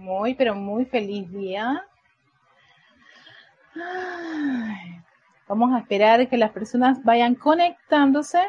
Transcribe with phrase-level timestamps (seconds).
[0.00, 1.84] Muy, pero muy feliz día.
[5.46, 8.40] Vamos a esperar que las personas vayan conectándose,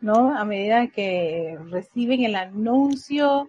[0.00, 0.36] ¿no?
[0.36, 3.48] A medida que reciben el anuncio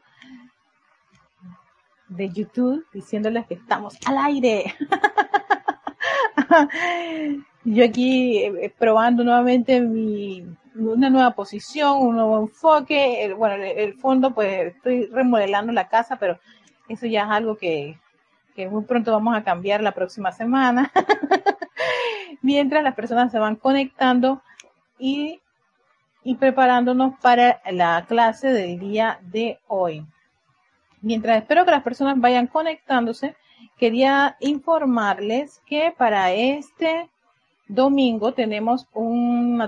[2.10, 4.76] de YouTube diciéndoles que estamos al aire.
[7.64, 10.46] Yo aquí eh, probando nuevamente mi,
[10.76, 13.34] una nueva posición, un nuevo enfoque.
[13.36, 16.40] bueno, el, fondo, pues estoy remodelando la casa, pero
[16.92, 17.98] eso ya es algo que,
[18.56, 20.92] que muy pronto vamos a cambiar la próxima semana.
[22.42, 24.42] Mientras las personas se van conectando
[24.98, 25.42] y,
[26.24, 30.06] y preparándonos para la clase del día de hoy.
[31.02, 33.36] Mientras espero que las personas vayan conectándose,
[33.78, 37.10] quería informarles que para este
[37.68, 39.60] domingo tenemos un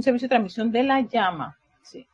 [0.00, 1.56] servicio de transmisión de la llama.
[1.82, 2.06] Sí.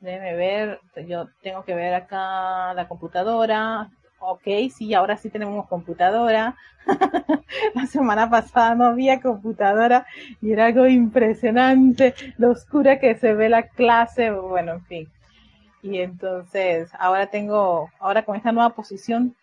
[0.00, 3.90] Déjenme ver, yo tengo que ver acá la computadora.
[4.22, 4.42] Ok,
[4.76, 6.54] sí, ahora sí tenemos computadora.
[7.74, 10.06] la semana pasada no había computadora
[10.42, 15.08] y era algo impresionante, lo oscura que se ve la clase, bueno, en fin.
[15.82, 19.34] Y entonces, ahora tengo, ahora con esta nueva posición,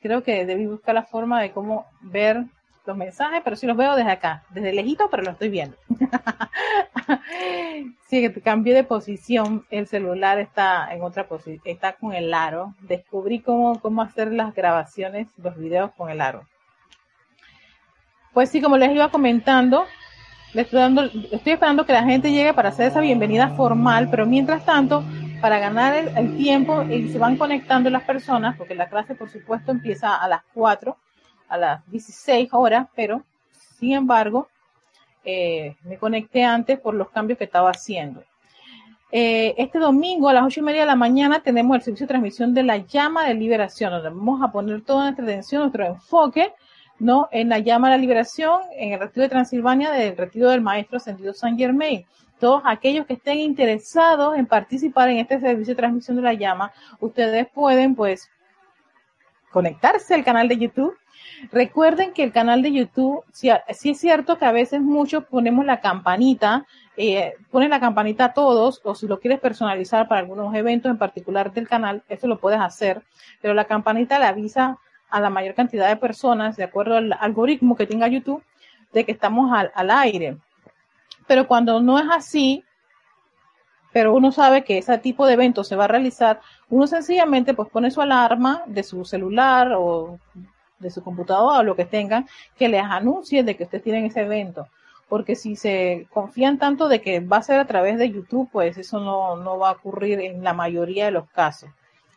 [0.00, 2.44] creo que debí buscar la forma de cómo ver
[2.86, 5.76] los mensajes, pero sí los veo desde acá, desde lejito, pero lo estoy viendo.
[8.08, 12.74] sí, que cambié de posición, el celular está en otra posición, está con el aro.
[12.80, 16.46] Descubrí cómo, cómo hacer las grabaciones, los videos con el aro.
[18.32, 19.86] Pues sí, como les iba comentando,
[20.54, 24.64] estoy, dando, estoy esperando que la gente llegue para hacer esa bienvenida formal, pero mientras
[24.64, 25.02] tanto,
[25.40, 29.70] para ganar el, tiempo, y se van conectando las personas, porque la clase, por supuesto,
[29.70, 30.96] empieza a las 4,
[31.48, 33.22] a las 16 horas, pero,
[33.78, 34.48] sin embargo,
[35.24, 38.22] eh, me conecté antes por los cambios que estaba haciendo.
[39.12, 42.08] Eh, este domingo a las ocho y media de la mañana tenemos el servicio de
[42.08, 46.52] transmisión de la llama de liberación, vamos a poner toda nuestra atención, nuestro enfoque
[46.98, 47.28] ¿no?
[47.30, 50.96] En la llama a la liberación, en el retiro de Transilvania, del retiro del maestro
[50.96, 52.06] Ascendido San Germain.
[52.38, 56.72] Todos aquellos que estén interesados en participar en este servicio de transmisión de la llama,
[57.00, 58.30] ustedes pueden, pues,
[59.50, 60.94] conectarse al canal de YouTube.
[61.52, 65.80] Recuerden que el canal de YouTube, si, es cierto que a veces muchos ponemos la
[65.80, 66.66] campanita,
[66.96, 70.98] eh, ponen la campanita a todos, o si lo quieres personalizar para algunos eventos en
[70.98, 73.02] particular del canal, eso lo puedes hacer,
[73.40, 74.78] pero la campanita le avisa
[75.10, 78.42] a la mayor cantidad de personas, de acuerdo al algoritmo que tenga YouTube,
[78.92, 80.38] de que estamos al, aire.
[81.26, 82.64] Pero cuando no es así,
[83.92, 87.68] pero uno sabe que ese tipo de evento se va a realizar, uno sencillamente pues
[87.68, 90.18] pone su alarma de su celular o
[90.78, 92.26] de su computadora o lo que tengan,
[92.56, 94.68] que les anuncie de que ustedes tienen ese evento.
[95.08, 98.76] Porque si se confían tanto de que va a ser a través de YouTube, pues
[98.76, 101.70] eso no, no va a ocurrir en la mayoría de los casos.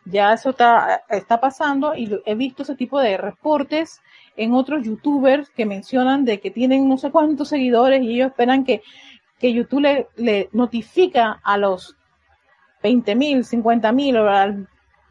[0.06, 4.00] Ya eso está, está pasando y he visto ese tipo de reportes
[4.36, 8.64] en otros youtubers que mencionan de que tienen no sé cuántos seguidores y ellos esperan
[8.64, 8.82] que,
[9.38, 11.96] que YouTube le, le notifica a los
[12.82, 14.68] 20 mil, 50 mil o al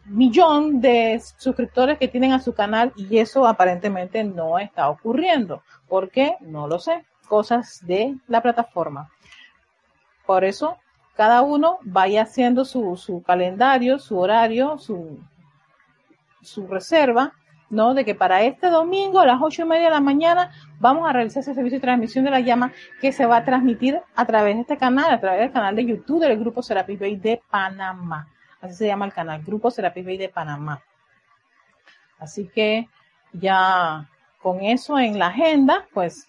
[0.09, 5.63] millón de suscriptores que tienen a su canal y eso aparentemente no está ocurriendo.
[5.87, 6.35] ¿Por qué?
[6.41, 7.05] No lo sé.
[7.27, 9.09] Cosas de la plataforma.
[10.25, 10.77] Por eso
[11.15, 15.19] cada uno vaya haciendo su, su calendario, su horario, su,
[16.41, 17.33] su reserva,
[17.69, 17.93] ¿no?
[17.93, 21.13] De que para este domingo a las ocho y media de la mañana vamos a
[21.13, 22.71] realizar ese servicio de transmisión de la llama
[23.01, 25.85] que se va a transmitir a través de este canal, a través del canal de
[25.85, 28.27] YouTube del Grupo Serapis Bay de Panamá.
[28.61, 30.83] Así se llama el canal, Grupo Serapis Bay de Panamá.
[32.19, 32.89] Así que
[33.31, 34.09] ya
[34.41, 36.27] con eso en la agenda, pues.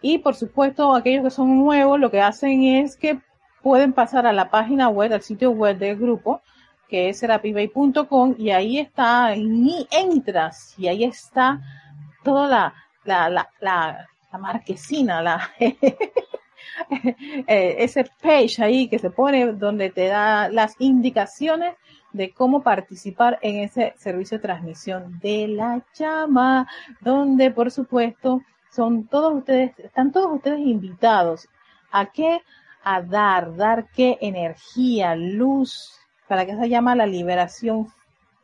[0.00, 3.20] Y por supuesto, aquellos que son nuevos, lo que hacen es que
[3.62, 6.42] pueden pasar a la página web, al sitio web del grupo,
[6.88, 11.60] que es serapibay.com, y ahí está, y entras, y ahí está
[12.24, 15.50] toda la, la, la, la, la marquesina, la,
[17.46, 21.74] ese page ahí que se pone donde te da las indicaciones
[22.12, 26.66] de cómo participar en ese servicio de transmisión de la llama,
[27.00, 31.48] donde por supuesto son todos ustedes, están todos ustedes invitados
[31.90, 32.40] a que
[32.82, 37.88] a dar, dar qué energía, luz, para que esa llama la liberación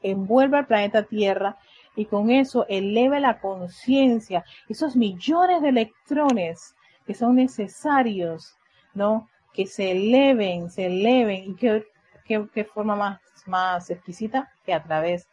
[0.02, 1.56] envuelva al planeta Tierra
[1.96, 6.74] y con eso eleve la conciencia, esos millones de electrones
[7.06, 8.56] que son necesarios,
[8.94, 9.28] ¿no?
[9.52, 11.84] Que se eleven, se eleven y qué,
[12.24, 15.28] qué, forma más, más exquisita que a través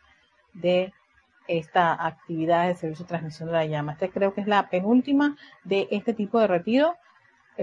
[0.54, 0.94] de
[1.48, 3.94] esta actividad de servicio de transmisión de la llama.
[3.94, 6.96] Esta creo que es la penúltima de este tipo de retiro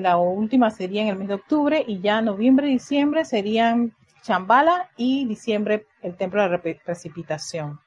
[0.01, 4.91] la última sería en el mes de octubre y ya noviembre y diciembre serían Chambala
[4.97, 7.81] y diciembre el templo de precipitación.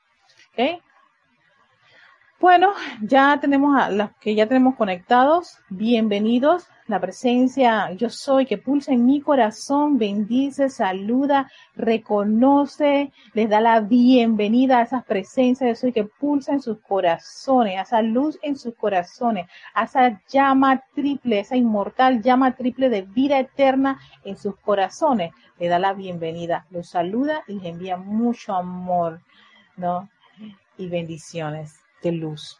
[0.52, 0.82] ¿Okay?
[2.42, 2.74] Bueno,
[3.04, 5.60] ya tenemos a los que ya tenemos conectados.
[5.70, 6.66] Bienvenidos.
[6.88, 13.80] La presencia yo soy que pulsa en mi corazón, bendice, saluda, reconoce, les da la
[13.82, 18.58] bienvenida a esas presencias yo soy que pulsa en sus corazones, a esa luz en
[18.58, 19.46] sus corazones,
[19.76, 25.32] a esa llama triple, esa inmortal llama triple de vida eterna en sus corazones.
[25.60, 29.22] Le da la bienvenida, los saluda y les envía mucho amor,
[29.78, 30.10] ¿no?
[30.80, 32.60] Y bendiciones de luz.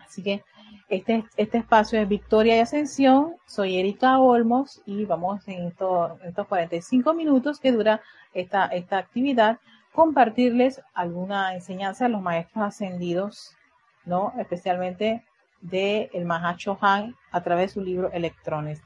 [0.00, 0.42] Así que
[0.88, 3.36] este, este espacio es Victoria y Ascensión.
[3.46, 8.00] Soy Erika Olmos y vamos en, estos 45 minutos que dura
[8.32, 9.58] esta, esta actividad
[9.92, 13.56] compartirles alguna enseñanza de los maestros ascendidos,
[14.04, 14.32] ¿no?
[14.38, 15.24] Especialmente
[15.60, 18.80] de el Mahacho Han a través de su libro Electrones.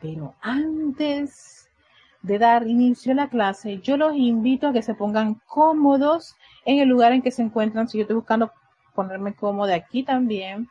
[0.00, 1.68] Pero antes
[2.22, 6.78] de dar inicio a la clase, yo los invito a que se pongan cómodos en
[6.80, 7.88] el lugar en que se encuentran.
[7.88, 8.52] Si yo estoy buscando
[8.98, 10.68] ponerme cómodo aquí también,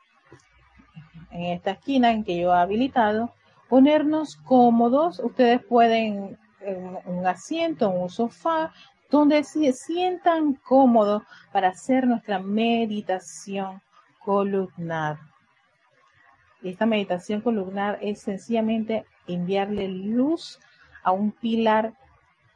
[1.31, 3.33] en esta esquina en que yo he habilitado,
[3.69, 5.19] ponernos cómodos.
[5.19, 8.73] Ustedes pueden en un asiento, en un sofá,
[9.09, 13.81] donde se sientan cómodos para hacer nuestra meditación
[14.25, 15.19] columnar.
[16.61, 20.59] Esta meditación columnar es sencillamente enviarle luz
[21.01, 21.93] a un pilar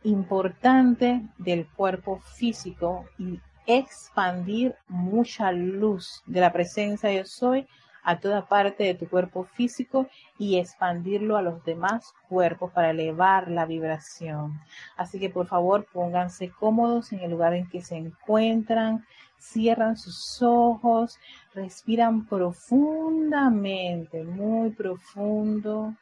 [0.03, 7.67] importante del cuerpo físico y expandir mucha luz de la presencia yo soy
[8.03, 13.49] a toda parte de tu cuerpo físico y expandirlo a los demás cuerpos para elevar
[13.49, 14.59] la vibración.
[14.97, 19.05] Así que por favor pónganse cómodos en el lugar en que se encuentran,
[19.37, 21.19] cierran sus ojos,
[21.53, 25.93] respiran profundamente, muy profundo,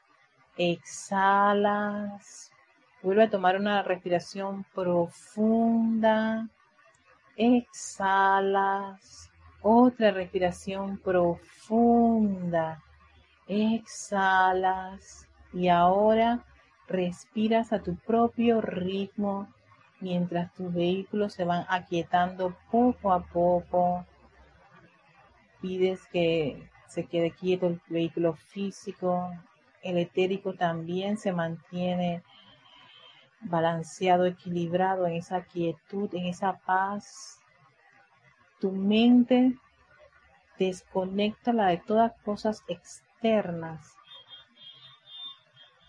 [0.58, 2.52] exhalas,
[3.02, 6.48] vuelve a tomar una respiración profunda
[7.40, 9.32] exhalas,
[9.62, 12.84] otra respiración profunda,
[13.48, 15.26] exhalas.
[15.54, 16.46] Y ahora
[16.88, 19.48] respiras a tu propio ritmo
[20.02, 24.06] mientras tus vehículos se van aquietando poco a poco.
[25.62, 29.32] Pides que se quede quieto el vehículo físico,
[29.82, 32.22] el etérico también se mantiene
[33.42, 37.40] balanceado, equilibrado en esa quietud, en esa paz.
[38.60, 39.58] Tu mente
[40.58, 43.96] desconecta la de todas cosas externas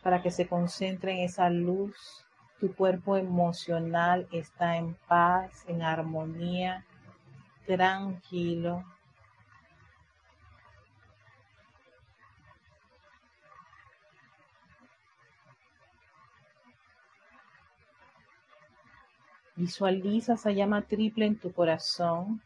[0.02, 2.24] para que se concentre en esa luz.
[2.60, 6.84] Tu cuerpo emocional está en paz, en armonía,
[7.66, 8.84] tranquilo.
[19.60, 22.40] Visualiza esa llama triple en tu corazón,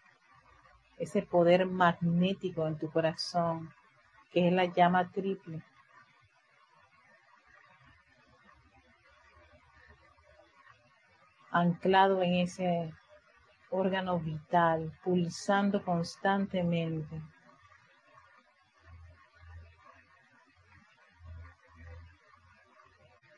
[0.99, 3.73] ese poder magnético en tu corazón,
[4.33, 5.63] que es la llama triple.
[11.53, 12.93] anclado en ese
[13.71, 17.23] órgano vital, pulsando constantemente.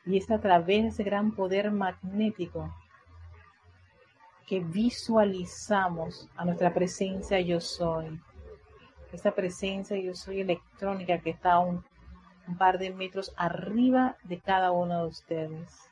[0.03, 2.73] Y es a través de ese gran poder magnético
[4.47, 8.17] que visualizamos a nuestra presencia yo soy.
[9.11, 11.83] Esa presencia yo soy electrónica que está un,
[12.47, 15.89] un par de metros arriba de cada uno de ustedes.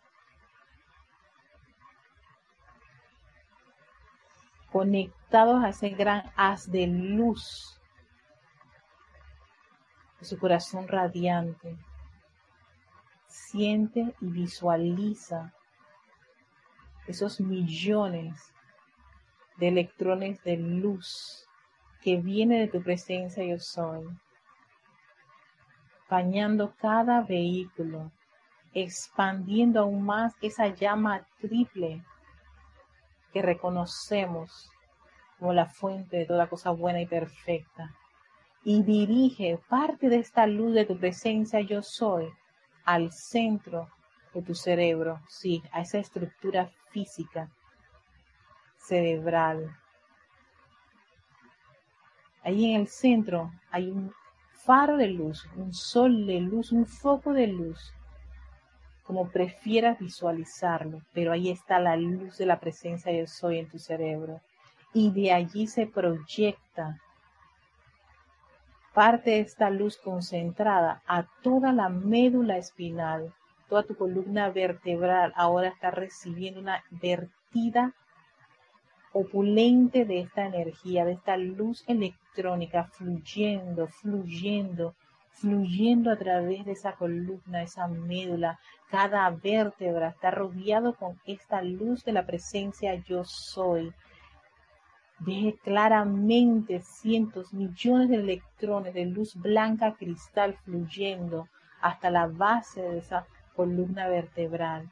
[4.72, 7.78] Conectados a ese gran haz de luz
[10.22, 11.78] de su corazón radiante.
[13.28, 15.54] Siente y visualiza
[17.08, 18.54] esos millones
[19.58, 21.48] de electrones de luz
[22.02, 24.06] que viene de tu presencia yo soy,
[26.10, 28.12] bañando cada vehículo,
[28.74, 32.04] expandiendo aún más esa llama triple
[33.34, 34.70] que reconocemos
[35.40, 37.94] como la fuente de toda cosa buena y perfecta.
[38.64, 42.28] Y dirige parte de esta luz de tu presencia yo soy
[42.84, 43.90] al centro
[44.40, 47.50] de tu cerebro, sí, a esa estructura física,
[48.78, 49.76] cerebral.
[52.44, 54.14] Ahí en el centro hay un
[54.52, 57.94] faro de luz, un sol de luz, un foco de luz,
[59.04, 63.78] como prefieras visualizarlo, pero ahí está la luz de la presencia de soy en tu
[63.78, 64.42] cerebro.
[64.94, 67.00] Y de allí se proyecta
[68.94, 73.34] parte de esta luz concentrada a toda la médula espinal,
[73.70, 77.94] toda tu columna vertebral ahora está recibiendo una vertida
[79.16, 84.94] opulente de esta energía, de esta luz electrónica fluyendo, fluyendo,
[85.30, 88.60] fluyendo a través de esa columna, esa médula.
[88.90, 93.94] Cada vértebra está rodeado con esta luz de la presencia yo soy.
[95.20, 101.48] Ve claramente cientos, millones de electrones de luz blanca cristal fluyendo
[101.82, 103.26] hasta la base de esa
[103.56, 104.92] columna vertebral.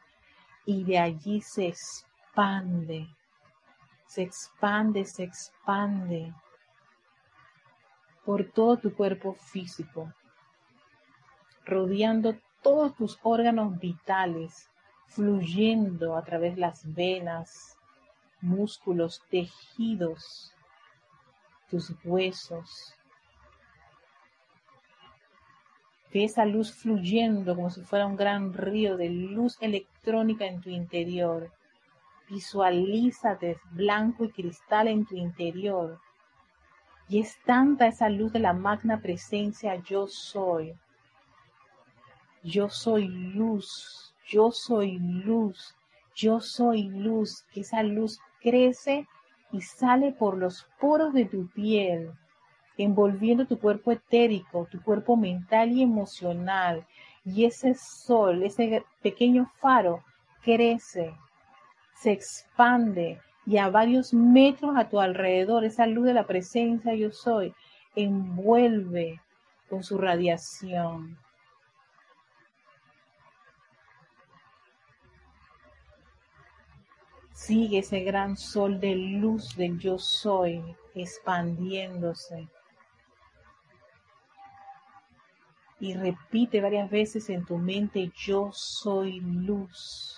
[0.65, 3.07] Y de allí se expande,
[4.07, 6.33] se expande, se expande
[8.25, 10.13] por todo tu cuerpo físico,
[11.65, 14.69] rodeando todos tus órganos vitales,
[15.07, 17.77] fluyendo a través de las venas,
[18.41, 20.53] músculos, tejidos,
[21.69, 22.95] tus huesos.
[26.13, 30.69] Ve esa luz fluyendo como si fuera un gran río de luz electrónica en tu
[30.69, 31.51] interior.
[32.29, 35.99] Visualízate blanco y cristal en tu interior.
[37.09, 40.75] Y es tanta esa luz de la magna presencia yo soy.
[42.43, 45.75] Yo soy luz, yo soy luz,
[46.15, 47.43] yo soy luz.
[47.55, 49.07] Esa luz crece
[49.51, 52.11] y sale por los poros de tu piel,
[52.77, 56.85] envolviendo tu cuerpo etérico, tu cuerpo mental y emocional.
[57.25, 60.03] Y ese sol, ese pequeño faro,
[60.41, 61.13] crece,
[61.95, 67.11] se expande y a varios metros a tu alrededor, esa luz de la presencia yo
[67.11, 67.53] soy,
[67.95, 69.21] envuelve
[69.69, 71.17] con su radiación.
[77.33, 80.63] Sigue ese gran sol de luz del yo soy
[80.95, 82.47] expandiéndose.
[85.83, 90.17] Y repite varias veces en tu mente, yo soy luz.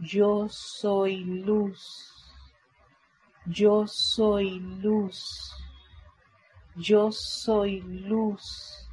[0.00, 2.34] Yo soy luz.
[3.46, 5.54] Yo soy luz.
[6.74, 8.88] Yo soy luz.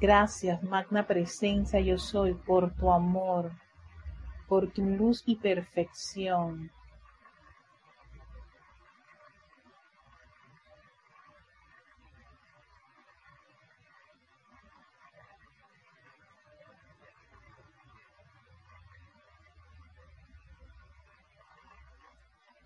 [0.00, 3.50] Gracias, magna presencia yo soy, por tu amor,
[4.46, 6.70] por tu luz y perfección.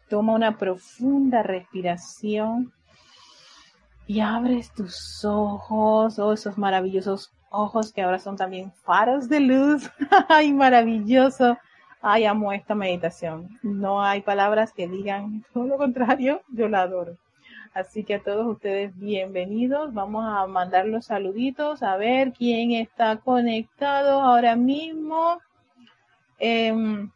[0.09, 2.73] Toma una profunda respiración
[4.07, 9.91] y abres tus ojos, oh, esos maravillosos ojos que ahora son también faros de luz.
[10.29, 11.59] Ay, maravilloso.
[12.01, 13.59] Ay, amo esta meditación.
[13.63, 17.17] No hay palabras que digan todo lo contrario, yo la adoro.
[17.75, 19.93] Así que a todos ustedes bienvenidos.
[19.93, 25.39] Vamos a mandar los saluditos a ver quién está conectado ahora mismo.
[26.39, 27.11] Em,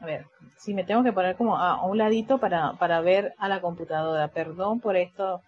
[0.00, 0.26] a ver,
[0.56, 4.28] si me tengo que poner como a, un ladito para, para ver a la computadora.
[4.28, 5.42] Perdón por esto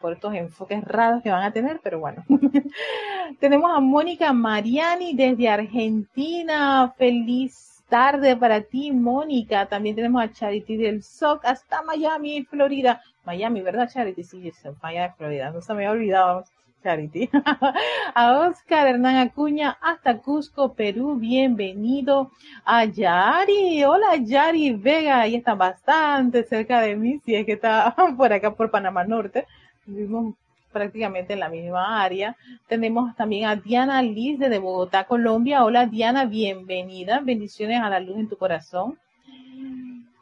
[0.00, 2.24] por estos enfoques raros que van a tener, pero bueno.
[3.38, 6.92] Tenemos a Mónica Mariani desde Argentina.
[6.96, 9.66] Feliz tarde para ti, Mónica.
[9.66, 13.02] También tenemos a Charity del SOC hasta Miami, Florida.
[13.24, 14.24] Miami, ¿verdad, Charity?
[14.24, 14.52] Sí,
[14.82, 15.50] Miami, Florida.
[15.50, 16.44] No se me había olvidado.
[16.82, 17.30] Charity.
[18.14, 21.16] a Oscar Hernán Acuña hasta Cusco, Perú.
[21.16, 22.30] Bienvenido
[22.64, 23.84] a Yari.
[23.84, 25.20] Hola Yari Vega.
[25.20, 29.46] Ahí está bastante cerca de mí, si es que está por acá por Panamá Norte
[29.90, 30.34] vivimos
[30.72, 32.36] prácticamente en la misma área.
[32.68, 35.64] Tenemos también a Diana Liz de Bogotá, Colombia.
[35.64, 37.20] Hola Diana, bienvenida.
[37.20, 38.98] Bendiciones a la luz en tu corazón.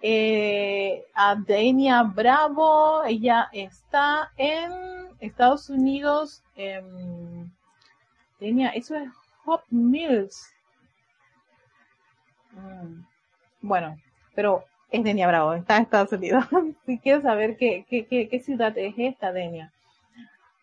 [0.01, 6.43] Eh, a Denia Bravo, ella está en Estados Unidos.
[8.41, 9.11] Denia, eso es
[9.45, 10.53] Hop Mills.
[12.53, 13.03] Mm,
[13.63, 13.97] bueno,
[14.35, 16.45] pero es Denia Bravo, está en Estados Unidos.
[16.87, 19.73] si quieres saber qué, qué, qué, ciudad es esta, Denia.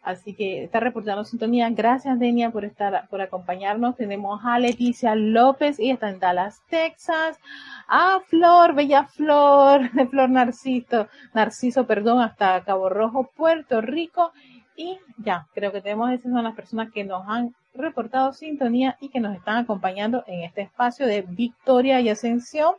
[0.06, 1.68] Así que está reportando sintonía.
[1.72, 3.96] Gracias, Denia, por estar, por acompañarnos.
[3.96, 7.40] Tenemos a Leticia López, y está en Dallas, Texas.
[7.88, 14.32] A Flor, Bella Flor, de Flor Narciso, Narciso, perdón, hasta Cabo Rojo, Puerto Rico.
[14.78, 19.10] Y ya, creo que tenemos, esas son las personas que nos han reportado sintonía y
[19.10, 22.76] que nos están acompañando en este espacio de Victoria y Ascensión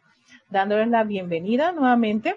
[0.49, 2.37] dándoles la bienvenida nuevamente.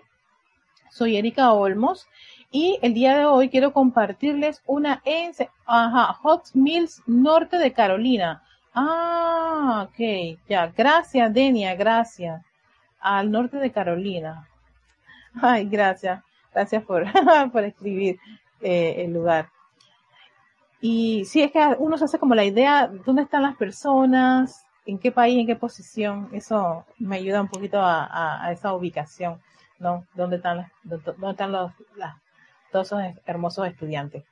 [0.90, 2.08] Soy Erika Olmos
[2.52, 5.32] y el día de hoy quiero compartirles una en
[5.66, 8.44] ajá, Hot Mills Norte de Carolina.
[8.74, 12.44] Ah, ok, ya, gracias Denia, gracias.
[13.00, 14.48] Al norte de Carolina.
[15.42, 17.06] Ay, gracias, gracias por,
[17.52, 18.20] por escribir
[18.62, 19.50] eh, el lugar.
[20.82, 24.66] Y sí, es que uno se hace como la idea, ¿dónde están las personas?
[24.86, 25.38] ¿En qué país?
[25.38, 26.30] ¿En qué posición?
[26.32, 29.40] Eso me ayuda un poquito a, esa ubicación,
[29.78, 30.06] ¿no?
[30.16, 31.72] ¿Dónde están, dónde están los,
[32.72, 34.24] todos esos hermosos estudiantes?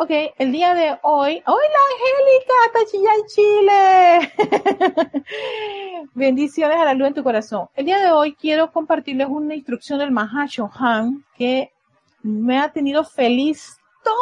[0.00, 2.54] Ok, el día de hoy, ¡Hola Angélica!
[2.72, 5.22] ¡Tachilla en Chile!
[6.14, 7.68] Bendiciones a la luz en tu corazón.
[7.74, 11.72] El día de hoy quiero compartirles una instrucción del Mahacho Han que
[12.22, 14.14] me ha tenido feliz todo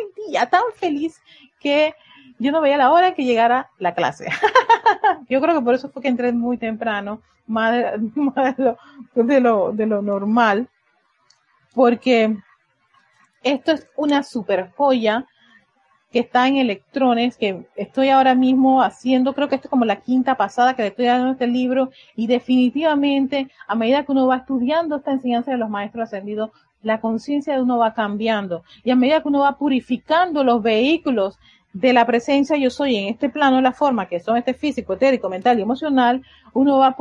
[0.00, 1.20] el día, tan feliz
[1.58, 1.96] que
[2.38, 4.28] yo no veía la hora que llegara la clase.
[5.28, 10.02] yo creo que por eso fue que entré muy temprano, más de, lo, de lo
[10.02, 10.68] normal,
[11.74, 12.36] porque
[13.46, 15.24] esto es una super joya
[16.10, 20.00] que está en electrones, que estoy ahora mismo haciendo, creo que esto es como la
[20.00, 24.38] quinta pasada que le estoy dando este libro, y definitivamente a medida que uno va
[24.38, 26.50] estudiando esta enseñanza de los maestros ascendidos,
[26.82, 31.38] la conciencia de uno va cambiando, y a medida que uno va purificando los vehículos
[31.72, 35.28] de la presencia yo soy en este plano, la forma que son este físico, etérico,
[35.28, 36.22] mental y emocional,
[36.54, 36.96] uno va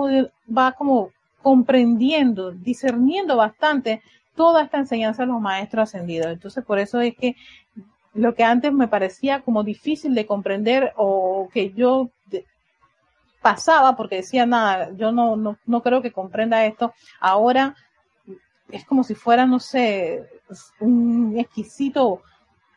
[0.55, 1.11] va como
[1.41, 4.01] comprendiendo, discerniendo bastante
[4.35, 6.27] toda esta enseñanza de los maestros ascendidos.
[6.27, 7.35] Entonces, por eso es que
[8.13, 12.09] lo que antes me parecía como difícil de comprender o que yo
[13.41, 17.75] pasaba porque decía nada, yo no, no, no creo que comprenda esto, ahora
[18.71, 20.27] es como si fuera, no sé,
[20.79, 22.21] un exquisito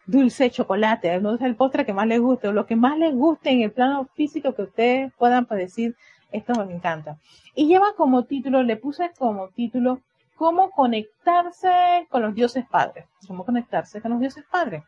[0.05, 3.15] dulce chocolate, no es el postre que más les guste o lo que más les
[3.15, 5.97] guste en el plano físico que ustedes puedan decir,
[6.33, 7.19] esto me encanta.
[7.55, 10.01] Y lleva como título, le puse como título,
[10.39, 13.07] cómo conectarse con los dioses padres.
[13.27, 14.85] ¿Cómo conectarse con los dioses padres?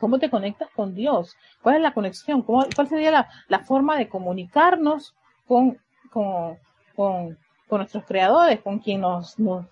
[0.00, 1.36] ¿Cómo te conectas con Dios?
[1.62, 2.42] ¿Cuál es la conexión?
[2.42, 5.14] ¿Cuál sería la, forma de comunicarnos
[5.46, 5.78] con,
[6.10, 6.58] con,
[6.96, 7.38] con,
[7.70, 9.66] nuestros creadores, con quien nos, nos,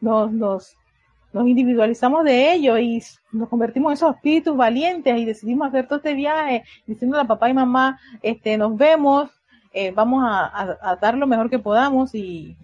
[0.00, 3.02] nos individualizamos de ellos y
[3.32, 7.48] nos convertimos en esos espíritus valientes y decidimos hacer todo este viaje diciendo a papá
[7.48, 9.30] y mamá, este, nos vemos,
[9.72, 12.56] eh, vamos a, dar lo mejor que podamos y,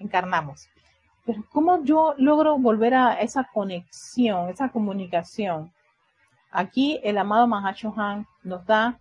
[0.00, 0.68] encarnamos.
[1.24, 5.72] Pero ¿cómo yo logro volver a esa conexión, esa comunicación?
[6.50, 8.98] Aquí el amado Mahacho Han nos da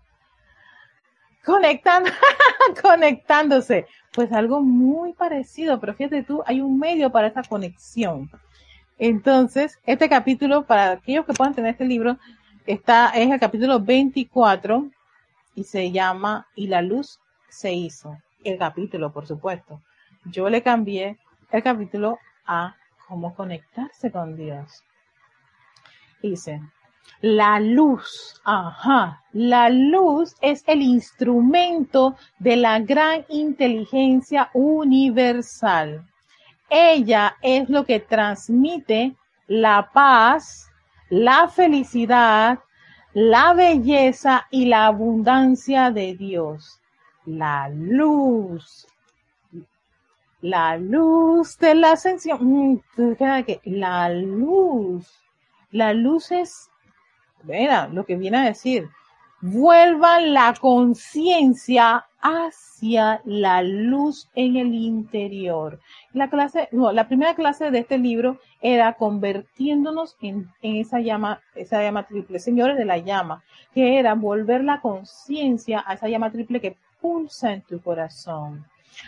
[1.43, 2.11] conectando,
[2.81, 3.87] conectándose.
[4.13, 8.29] Pues algo muy parecido, pero fíjate tú, hay un medio para esa conexión.
[8.97, 12.17] Entonces, este capítulo, para aquellos que puedan tener este libro,
[12.65, 14.89] está, es el capítulo 24
[15.55, 18.17] y se llama Y la luz se hizo.
[18.43, 19.81] El capítulo, por supuesto.
[20.31, 21.17] Yo le cambié
[21.51, 22.75] el capítulo a
[23.07, 24.83] cómo conectarse con Dios.
[26.21, 26.61] Dice,
[27.21, 36.05] la luz, ajá, la luz es el instrumento de la gran inteligencia universal.
[36.69, 39.15] Ella es lo que transmite
[39.47, 40.69] la paz,
[41.09, 42.59] la felicidad,
[43.13, 46.79] la belleza y la abundancia de Dios.
[47.25, 48.87] La luz.
[50.41, 52.39] La luz de la ascensión.
[52.41, 52.81] Mm,
[53.65, 55.07] la luz.
[55.71, 56.69] La luz es
[57.43, 58.89] Mira, lo que viene a decir,
[59.41, 65.79] vuelvan la conciencia hacia la luz en el interior.
[66.11, 71.81] La clase, no, la primera clase de este libro era convirtiéndonos en, esa llama, esa
[71.81, 73.41] llama triple, señores de la llama,
[73.73, 78.65] que era volver la conciencia a esa llama triple que pulsa en tu corazón.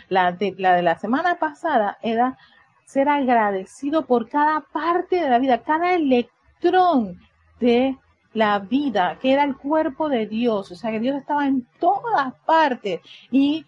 [0.08, 2.36] La de, la de la semana pasada era
[2.84, 7.18] ser agradecido por cada parte de la vida, cada electrón
[7.58, 7.96] de
[8.34, 12.34] la vida, que era el cuerpo de Dios, o sea, que Dios estaba en todas
[12.46, 13.64] partes y,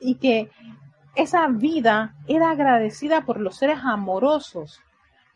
[0.00, 0.50] y que
[1.14, 4.80] esa vida era agradecida por los seres amorosos.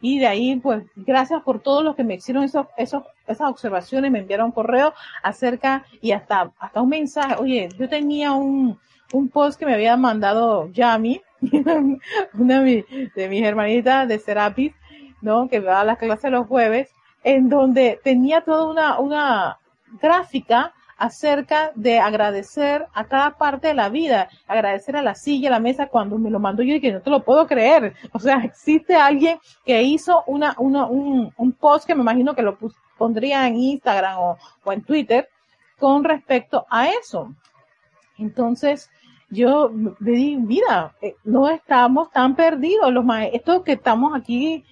[0.02, 4.10] Y de ahí, pues, gracias por todos los que me hicieron esos, esos, esas observaciones,
[4.10, 7.36] me enviaron correo acerca y hasta, hasta un mensaje.
[7.38, 8.78] Oye, yo tenía un,
[9.12, 11.20] un post que me había mandado Yami,
[12.34, 14.72] una de, de mis hermanitas de Serapis,
[15.20, 15.48] ¿no?
[15.48, 16.90] Que va a las clases los jueves,
[17.24, 19.58] en donde tenía toda una, una
[20.00, 25.52] gráfica acerca de agradecer a cada parte de la vida, agradecer a la silla, a
[25.52, 27.94] la mesa, cuando me lo mandó yo dije, no te lo puedo creer.
[28.12, 32.42] O sea, existe alguien que hizo una, una, un, un post que me imagino que
[32.42, 32.58] lo
[32.98, 35.28] pondría en Instagram o en Twitter
[35.78, 37.34] con respecto a eso.
[38.18, 38.90] Entonces,
[39.30, 44.64] yo me di, mira, eh, no estamos tan perdidos, los maestros que estamos aquí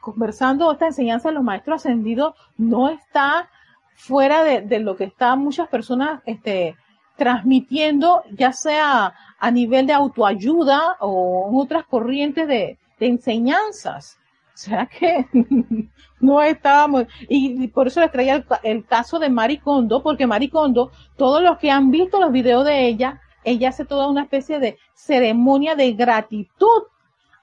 [0.00, 3.50] conversando esta enseñanza de los maestros ascendidos no está
[3.94, 6.76] fuera de, lo que están muchas personas este,
[7.16, 14.18] transmitiendo, ya sea a nivel de autoayuda o otras corrientes de, enseñanzas.
[14.54, 15.26] O sea que
[16.20, 21.42] no estábamos, y, por eso les traía el, el, caso de Maricondo, porque Maricondo, todos
[21.42, 25.74] los que han visto los videos de ella, ella hace toda una especie de ceremonia
[25.74, 26.82] de gratitud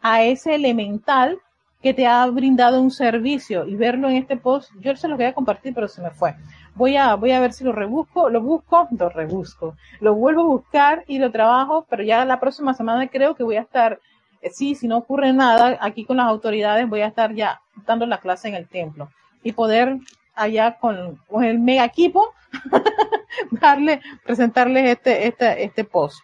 [0.02, 1.40] a ese elemental
[1.82, 3.68] que te ha brindado un servicio.
[3.68, 6.36] Y verlo en este post, yo se lo quería compartir, pero se me fue.
[6.76, 10.46] Voy a, voy a ver si lo rebusco, lo busco, lo rebusco, lo vuelvo a
[10.46, 14.00] buscar y lo trabajo, pero ya la próxima semana creo que voy a estar,
[14.42, 18.06] eh, sí, si no ocurre nada, aquí con las autoridades voy a estar ya dando
[18.06, 19.10] la clase en el templo.
[19.42, 19.98] Y poder
[20.34, 22.34] allá con, con el mega equipo
[23.52, 26.20] darle, presentarles este, este, este post.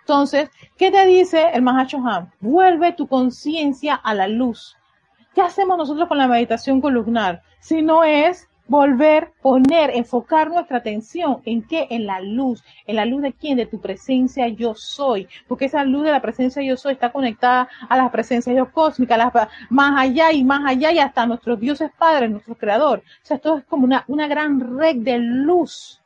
[0.00, 2.32] Entonces, ¿qué te dice el Mahashohan?
[2.40, 4.76] Vuelve tu conciencia a la luz.
[5.34, 7.42] ¿Qué hacemos nosotros con la meditación columnar?
[7.60, 11.86] Si no es volver, poner, enfocar nuestra atención en qué?
[11.90, 12.64] En la luz.
[12.86, 13.56] ¿En la luz de quién?
[13.56, 15.28] De tu presencia yo soy.
[15.48, 19.48] Porque esa luz de la presencia yo soy está conectada a la presencia yo cósmica,
[19.70, 23.00] más allá y más allá y hasta nuestros dioses padres, nuestro creador.
[23.00, 26.02] O sea, esto es como una, una gran red de luz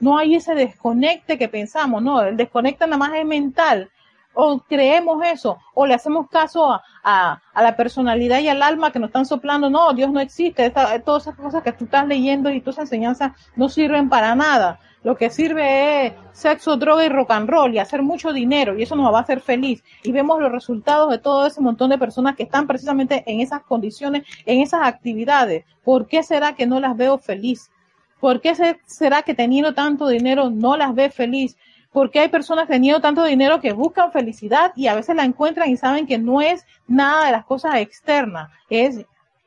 [0.00, 3.90] no hay ese desconecte que pensamos, no, el desconecte nada más es mental.
[4.40, 9.00] O creemos eso, o le hacemos caso a, a, la personalidad y al alma que
[9.00, 12.60] nos están soplando, no, Dios no existe, todas esas cosas que tú estás leyendo y
[12.60, 14.78] tus enseñanzas no sirven para nada.
[15.02, 18.84] Lo que sirve es sexo, droga y rock and roll y hacer mucho dinero y
[18.84, 19.82] eso nos va a hacer feliz.
[20.04, 23.64] Y vemos los resultados de todo ese montón de personas que están precisamente en esas
[23.64, 25.64] condiciones, en esas actividades.
[25.82, 27.72] ¿Por qué será que no las veo feliz?
[28.20, 28.54] ¿Por qué
[28.86, 31.56] será que teniendo tanto dinero no las ve feliz?
[31.92, 35.76] Porque hay personas teniendo tanto dinero que buscan felicidad y a veces la encuentran y
[35.76, 39.04] saben que no es nada de las cosas externas, es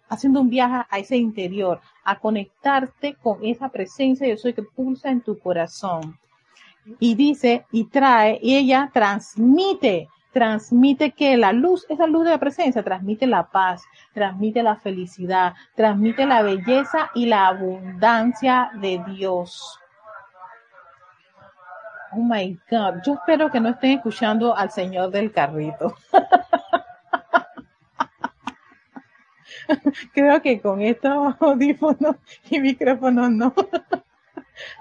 [0.10, 5.10] haciendo un viaje a ese interior, a conectarte con esa presencia yo soy que pulsa
[5.10, 6.17] en tu corazón.
[6.99, 12.39] Y dice y trae, y ella transmite transmite que la luz, esa luz de la
[12.39, 19.81] presencia, transmite la paz, transmite la felicidad, transmite la belleza y la abundancia de Dios.
[22.13, 25.95] Oh my God, yo espero que no estén escuchando al señor del carrito.
[30.13, 32.17] Creo que con estos audífonos
[32.50, 33.54] y micrófonos no.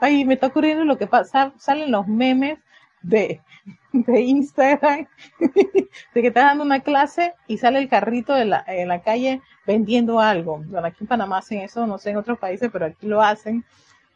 [0.01, 2.59] Ay, me está ocurriendo lo que pasa, salen los memes
[3.03, 3.41] de
[3.93, 5.07] de Instagram
[5.41, 9.41] de que estás dando una clase y sale el carrito de la, en la calle
[9.67, 10.63] vendiendo algo.
[10.67, 13.65] Bueno, aquí en Panamá hacen eso, no sé en otros países, pero aquí lo hacen.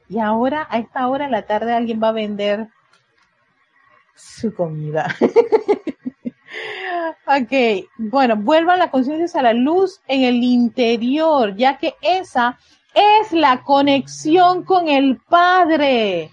[0.09, 2.69] Y ahora, a esta hora de la tarde, alguien va a vender
[4.15, 5.15] su comida.
[7.27, 12.59] ok, bueno, vuelvan las conciencias a la luz en el interior, ya que esa
[12.95, 16.31] es la conexión con el Padre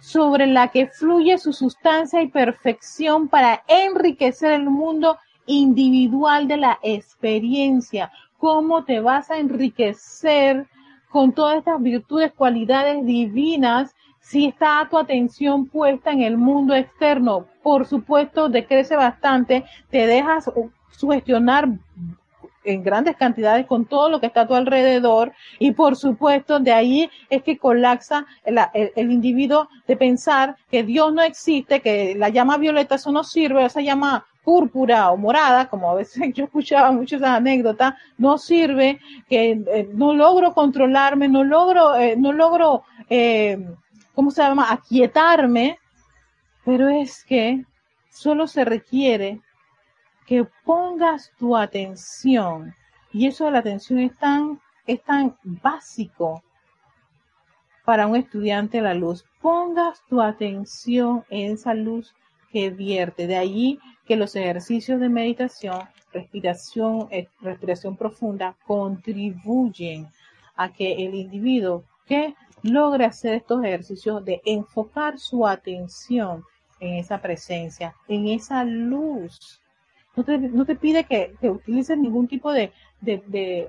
[0.00, 6.78] sobre la que fluye su sustancia y perfección para enriquecer el mundo individual de la
[6.82, 8.10] experiencia.
[8.38, 10.66] ¿Cómo te vas a enriquecer
[11.10, 13.94] con todas estas virtudes, cualidades divinas
[14.28, 17.46] si está tu atención puesta en el mundo externo?
[17.62, 20.50] Por supuesto, decrece bastante, te dejas
[20.90, 21.68] sugestionar
[22.64, 26.72] en grandes cantidades con todo lo que está a tu alrededor y por supuesto de
[26.72, 32.58] ahí es que colapsa el, individuo de pensar que Dios no existe, que la llama
[32.58, 37.22] violeta eso no sirve, esa llama púrpura o morada, como a veces yo escuchaba muchas
[37.22, 43.58] anécdotas, no sirve, que eh, no logro controlarme, no logro, eh, no logro, eh,
[44.18, 45.78] ¿cómo se llama?, aquietarme,
[46.64, 47.64] pero es que
[48.10, 49.40] solo se requiere
[50.26, 52.74] que pongas tu atención,
[53.12, 56.42] y eso de la atención es tan, es tan básico
[57.84, 62.12] para un estudiante de la luz, pongas tu atención en esa luz
[62.50, 63.28] que vierte.
[63.28, 65.78] De allí que los ejercicios de meditación,
[66.12, 70.08] respiración, eh, respiración profunda, contribuyen
[70.56, 76.42] a que el individuo que logre hacer estos ejercicios de enfocar su atención
[76.80, 79.60] en esa presencia, en esa luz
[80.52, 82.72] no te, pide que, utilices ningún tipo de,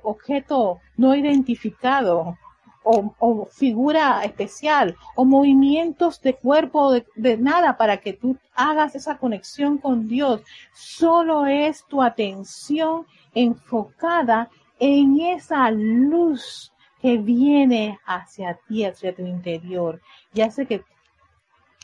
[0.04, 2.38] objeto no identificado
[2.84, 9.18] o, figura especial o movimientos de cuerpo, de, de nada para que tú hagas esa
[9.18, 10.42] conexión con Dios.
[10.74, 14.50] Solo es tu atención enfocada
[14.80, 20.02] en esa luz que viene hacia ti, hacia tu interior,
[20.34, 20.84] y hace que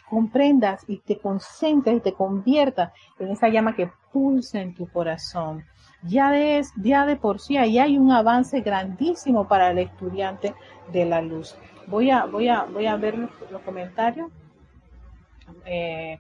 [0.10, 5.66] comprendas y te concentres y te conviertas en esa llama que pulsa en tu corazón.
[6.04, 10.54] Ya de, ya de por sí ahí hay un avance grandísimo para el estudiante
[10.92, 11.58] de la luz.
[11.88, 14.32] Voy a, voy a, voy a ver los, comentarios.
[15.66, 16.20] Eh,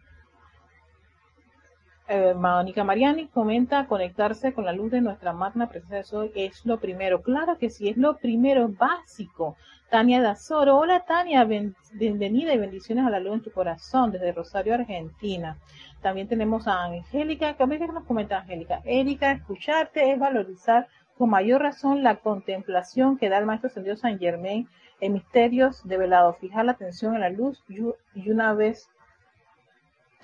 [2.07, 6.65] eh, Mónica Mariani comenta conectarse con la luz de nuestra magna presencia de soy es
[6.65, 7.21] lo primero.
[7.21, 9.55] Claro que sí, es lo primero, básico.
[9.89, 14.73] Tania Dazoro, hola Tania, bienvenida y bendiciones a la luz en tu corazón desde Rosario,
[14.73, 15.57] Argentina.
[16.01, 18.81] También tenemos a Angélica, que nos comenta Angélica.
[18.83, 20.87] Erika, escucharte es valorizar
[21.17, 24.67] con mayor razón la contemplación que da el Maestro Ascendido San Germain
[25.01, 26.33] en misterios de velado.
[26.33, 28.89] Fijar la atención en la luz y una vez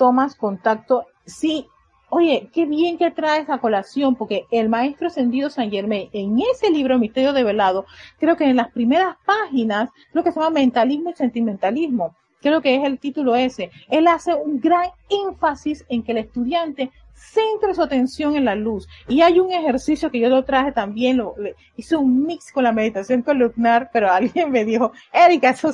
[0.02, 1.68] tomas contacto, sí,
[2.10, 6.72] oye, qué bien que traes a colación, porque el maestro ascendido San Germain, en ese
[6.72, 7.86] libro Misterio de Velado,
[8.18, 12.78] creo que en las primeras páginas, creo que se llama Mentalismo y Sentimentalismo, creo que
[12.78, 17.84] es el título ese, él hace un gran énfasis en que el estudiante centre su
[17.84, 18.88] atención en la luz.
[19.08, 21.36] Y hay un ejercicio que yo lo traje también, lo,
[21.76, 25.72] hice un mix con la meditación columnar, pero alguien me dijo, Erika, eso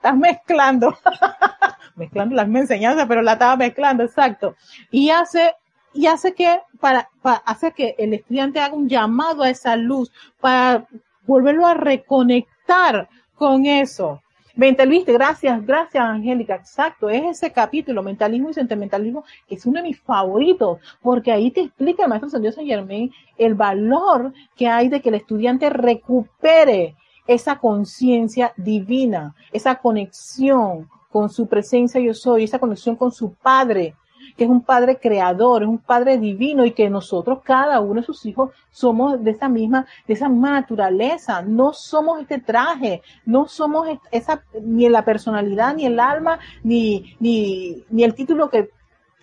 [0.00, 0.96] estás mezclando.
[1.94, 4.56] mezclando las enseñanzas, pero la estaba mezclando, exacto.
[4.90, 5.54] Y hace,
[5.92, 10.10] y hace que, para, para hace que el estudiante haga un llamado a esa luz,
[10.40, 10.86] para
[11.26, 14.22] volverlo a reconectar con eso.
[14.56, 19.88] Mentalista, gracias, gracias Angélica, exacto, es ese capítulo, mentalismo y sentimentalismo, que es uno de
[19.88, 24.66] mis favoritos, porque ahí te explica el maestro San Dios San Germain el valor que
[24.66, 26.96] hay de que el estudiante recupere
[27.30, 33.94] esa conciencia divina, esa conexión con su presencia yo soy, esa conexión con su Padre,
[34.36, 38.06] que es un Padre creador, es un Padre divino y que nosotros, cada uno de
[38.06, 41.40] sus hijos, somos de esa misma, de esa naturaleza.
[41.42, 47.84] No somos este traje, no somos esa, ni la personalidad, ni el alma, ni, ni,
[47.90, 48.70] ni el título que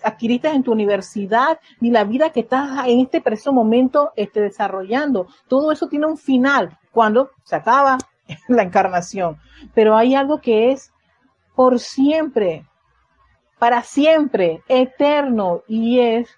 [0.04, 5.28] adquiriste en tu universidad, ni la vida que estás en este preciso momento este, desarrollando.
[5.48, 7.98] Todo eso tiene un final cuando se acaba
[8.48, 9.38] la encarnación.
[9.74, 10.92] Pero hay algo que es
[11.56, 12.66] por siempre,
[13.58, 16.30] para siempre, eterno, y es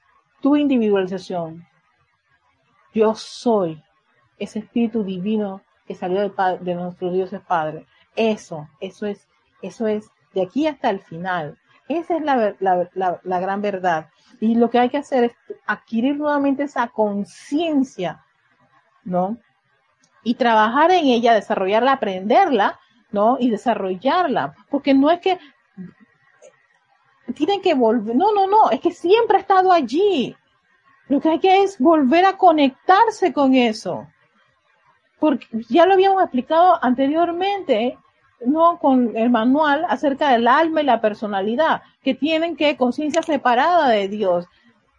[0.41, 1.67] tu individualización.
[2.93, 3.83] Yo soy
[4.37, 7.85] ese espíritu divino que salió de, de nuestro Dios Padre.
[8.15, 9.27] Eso, eso es,
[9.61, 11.57] eso es de aquí hasta el final.
[11.89, 14.09] Esa es la, la, la, gran verdad.
[14.39, 15.31] Y lo que hay que hacer es
[15.65, 18.23] adquirir nuevamente esa conciencia,
[19.03, 19.37] ¿no?
[20.23, 22.79] Y trabajar en ella, desarrollarla, aprenderla,
[23.11, 23.37] ¿no?
[23.39, 25.39] Y desarrollarla, porque no es que
[27.33, 30.35] tienen que volver, no, no, no, es que siempre ha estado allí.
[31.07, 34.07] Lo que hay que es volver a conectarse con eso.
[35.19, 37.97] Porque ya lo habíamos explicado anteriormente,
[38.45, 38.79] ¿no?
[38.79, 44.07] Con el manual acerca del alma y la personalidad, que tienen que conciencia separada de
[44.07, 44.45] Dios,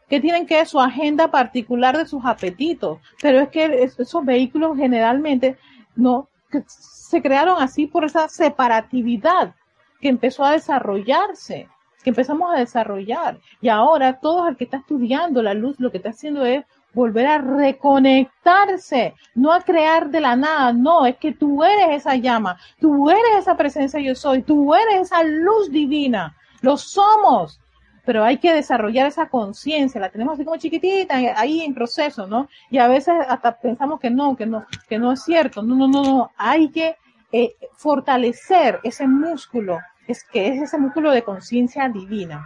[0.08, 2.98] que tienen que su agenda particular de sus apetitos.
[3.22, 5.56] Pero es que esos vehículos generalmente,
[5.94, 6.28] ¿no?
[6.66, 9.54] se crearon así por esa separatividad
[10.00, 11.68] que empezó a desarrollarse,
[12.02, 13.38] que empezamos a desarrollar.
[13.60, 17.26] Y ahora todo el que está estudiando la luz lo que está haciendo es volver
[17.26, 22.58] a reconectarse, no a crear de la nada, no, es que tú eres esa llama,
[22.80, 27.60] tú eres esa presencia yo soy, tú eres esa luz divina, lo somos
[28.04, 32.48] pero hay que desarrollar esa conciencia, la tenemos así como chiquitita, ahí en proceso, ¿no?
[32.70, 35.86] Y a veces hasta pensamos que no, que no, que no es cierto, no, no,
[35.86, 36.96] no, no, hay que
[37.30, 42.44] eh, fortalecer ese músculo, es que es ese músculo de conciencia divina.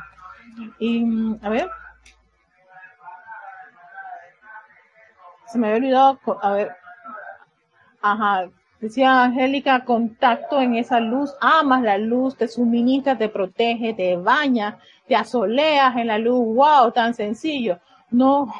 [0.78, 1.04] Y,
[1.40, 1.68] a ver,
[5.54, 6.72] se me había olvidado, a ver,
[8.02, 14.16] ajá, Decía Angélica, contacto en esa luz, amas la luz, te suministra, te protege, te
[14.16, 17.78] baña, te asoleas en la luz, wow, tan sencillo.
[18.10, 18.52] No,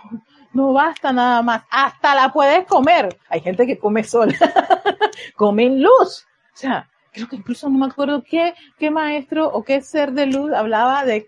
[0.52, 3.18] no basta nada más, hasta la puedes comer.
[3.28, 4.34] Hay gente que come sola,
[5.36, 6.24] comen luz.
[6.54, 10.26] O sea, creo que incluso no me acuerdo qué, qué maestro o qué ser de
[10.26, 11.26] luz hablaba de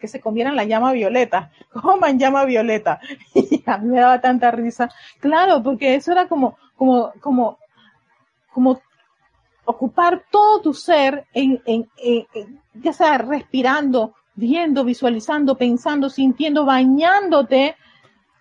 [0.00, 3.00] que se comieran la llama violeta, coman llama violeta.
[3.34, 4.90] Y a mí me daba tanta risa.
[5.20, 7.58] Claro, porque eso era como, como, como
[8.58, 8.80] como
[9.66, 11.60] ocupar todo tu ser en,
[12.74, 17.76] ya sea respirando, viendo, visualizando, pensando, sintiendo, bañándote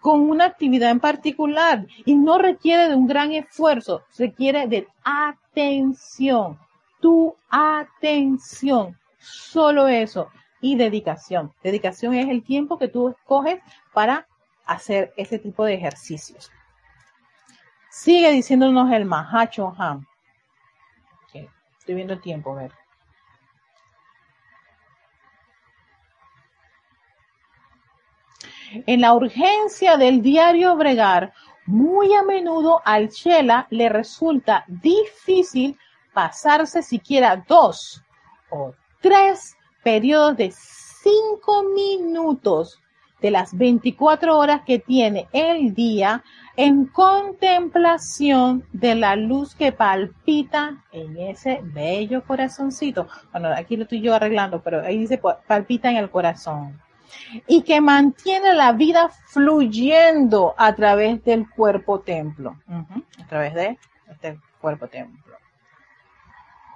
[0.07, 6.57] con una actividad en particular y no requiere de un gran esfuerzo, requiere de atención,
[7.01, 10.29] tu atención, solo eso
[10.61, 11.51] y dedicación.
[11.61, 13.59] Dedicación es el tiempo que tú escoges
[13.91, 14.25] para
[14.65, 16.53] hacer ese tipo de ejercicios.
[17.89, 20.07] Sigue diciéndonos el Mahacho Ham.
[21.79, 22.71] Estoy viendo el tiempo, a ver.
[28.85, 31.33] En la urgencia del diario bregar,
[31.65, 35.77] muy a menudo al Chela le resulta difícil
[36.13, 38.01] pasarse siquiera dos
[38.49, 42.81] o tres periodos de cinco minutos
[43.21, 46.23] de las 24 horas que tiene el día
[46.55, 53.07] en contemplación de la luz que palpita en ese bello corazoncito.
[53.31, 56.79] Bueno, aquí lo estoy yo arreglando, pero ahí dice palpita en el corazón.
[57.47, 62.55] Y que mantiene la vida fluyendo a través del cuerpo templo.
[62.67, 63.77] a través de
[64.09, 65.35] este cuerpo templo.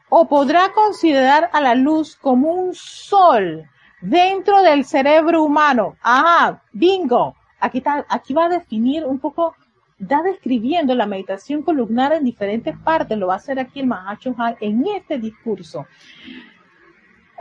[0.09, 3.69] O podrá considerar a la luz como un sol
[4.01, 5.95] dentro del cerebro humano.
[6.01, 7.35] Ajá, bingo.
[7.59, 9.55] Aquí, está, aquí va a definir un poco,
[9.99, 14.35] está describiendo la meditación columnar en diferentes partes, lo va a hacer aquí el Mahacho
[14.59, 15.85] en este discurso.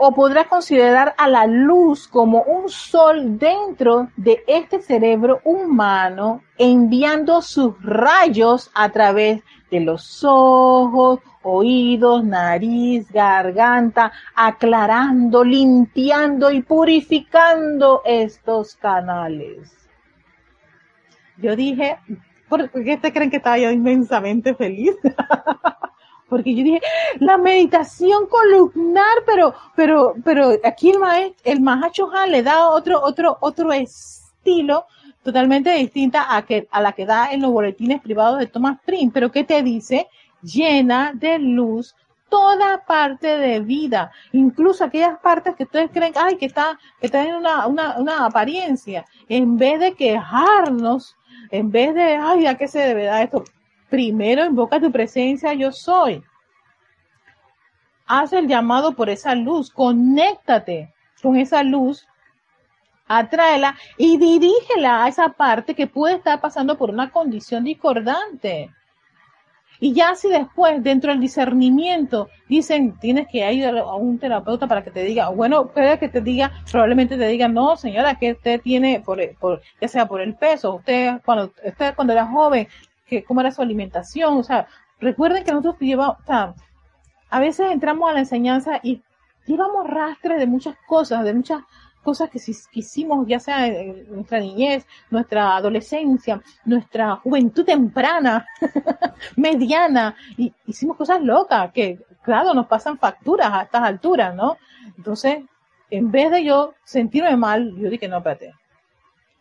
[0.03, 7.39] O podrá considerar a la luz como un sol dentro de este cerebro humano, enviando
[7.43, 18.75] sus rayos a través de los ojos, oídos, nariz, garganta, aclarando, limpiando y purificando estos
[18.77, 19.87] canales.
[21.37, 21.99] Yo dije,
[22.49, 24.95] ¿por qué te creen que estaba yo inmensamente feliz?
[26.31, 26.81] Porque yo dije,
[27.19, 33.37] la meditación columnar, pero, pero, pero aquí el maestro, el Mahacho le da otro, otro,
[33.41, 34.85] otro estilo
[35.23, 39.11] totalmente distinta a, que, a la que da en los boletines privados de Thomas Prim.
[39.11, 40.07] Pero ¿qué te dice?
[40.41, 41.95] llena de luz
[42.29, 47.35] toda parte de vida, incluso aquellas partes que ustedes creen ay, que está, que tienen
[47.35, 51.17] una, una, una apariencia, en vez de quejarnos,
[51.49, 53.43] en vez de, ay, ¿a qué se debe dar esto?
[53.91, 56.23] Primero invoca tu presencia, yo soy.
[58.07, 62.07] Haz el llamado por esa luz, conéctate con esa luz,
[63.05, 68.71] atráela y dirígela a esa parte que puede estar pasando por una condición discordante.
[69.81, 74.85] Y ya si después, dentro del discernimiento, dicen, tienes que ir a un terapeuta para
[74.85, 78.61] que te diga, bueno, puede que te diga, probablemente te diga, no, señora, que usted
[78.61, 82.69] tiene, por, por, ya sea por el peso, usted cuando, usted cuando era joven,
[83.11, 84.67] que cómo era su alimentación, o sea,
[85.01, 86.15] recuerden que nosotros llevamos,
[87.29, 89.01] a veces entramos a la enseñanza y
[89.45, 91.61] llevamos rastres de muchas cosas, de muchas
[92.03, 92.39] cosas que,
[92.71, 98.45] hicimos, ya sea en nuestra niñez, nuestra adolescencia, nuestra juventud temprana,
[99.35, 104.57] mediana, y hicimos cosas locas que, claro, nos pasan facturas a estas alturas, ¿no?
[104.95, 105.43] Entonces,
[105.89, 108.53] en vez de yo sentirme mal, yo dije, no, espérate.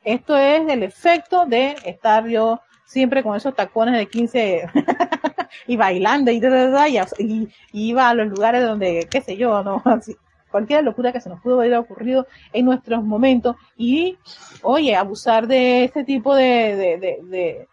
[0.03, 4.69] Esto es el efecto de estar yo siempre con esos tacones de 15
[5.69, 9.81] y bailando y, y, y, iba a los lugares donde, qué sé yo, no,
[10.51, 14.19] cualquier locura que se nos pudo haber ocurrido en nuestros momentos y,
[14.63, 17.69] oye, abusar de este tipo de,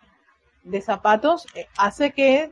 [0.63, 2.51] de, zapatos eh, hace que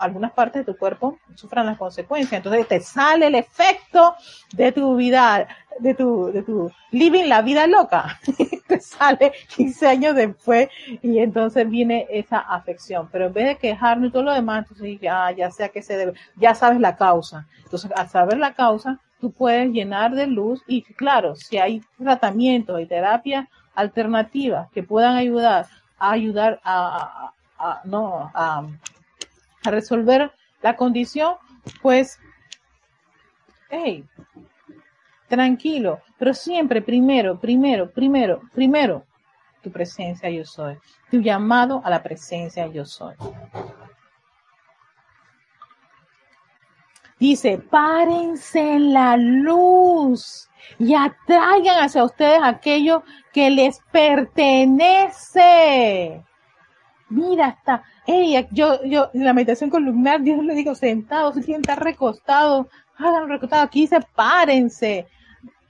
[0.00, 2.38] algunas partes de tu cuerpo sufran las consecuencias.
[2.38, 4.14] Entonces te sale el efecto
[4.52, 5.46] de tu vida,
[5.78, 8.18] de tu, de tu living la vida loca.
[8.66, 10.68] te sale 15 años después
[11.02, 13.08] y entonces viene esa afección.
[13.12, 15.96] Pero en vez de quejarnos y todo lo demás, entonces ya, ya sea que se
[15.96, 17.46] debe, ya sabes la causa.
[17.62, 22.80] Entonces al saber la causa, tú puedes llenar de luz y claro, si hay tratamientos
[22.80, 25.66] y terapias alternativas que puedan ayudar
[25.98, 27.32] a ayudar a,
[27.84, 28.66] no, a,
[29.64, 31.34] a, resolver la condición,
[31.82, 32.18] pues,
[33.70, 34.04] hey,
[35.28, 39.04] tranquilo, pero siempre primero, primero, primero, primero,
[39.62, 40.76] tu presencia yo soy,
[41.10, 43.14] tu llamado a la presencia yo soy.
[47.18, 55.04] Dice, párense en la luz y atraigan hacia ustedes aquello que les pertenece.
[57.10, 61.60] Mira, está, ella, yo, yo, en la meditación columnar, Dios le digo, sentado, si quieren
[61.60, 65.06] estar recostados, hagan recostado, aquí dice, párense.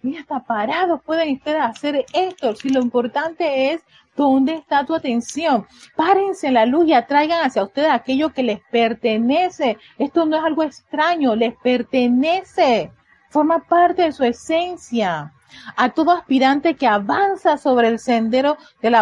[0.02, 2.54] Mira, está parados, pueden ustedes hacer esto.
[2.54, 3.82] Si lo importante es
[4.16, 5.66] ¿Dónde está tu atención?
[5.96, 9.78] Párense en la luz y atraigan hacia ustedes aquello que les pertenece.
[9.98, 12.92] Esto no es algo extraño, les pertenece.
[13.30, 15.32] Forma parte de su esencia.
[15.76, 18.98] A todo aspirante que avanza sobre el sendero de la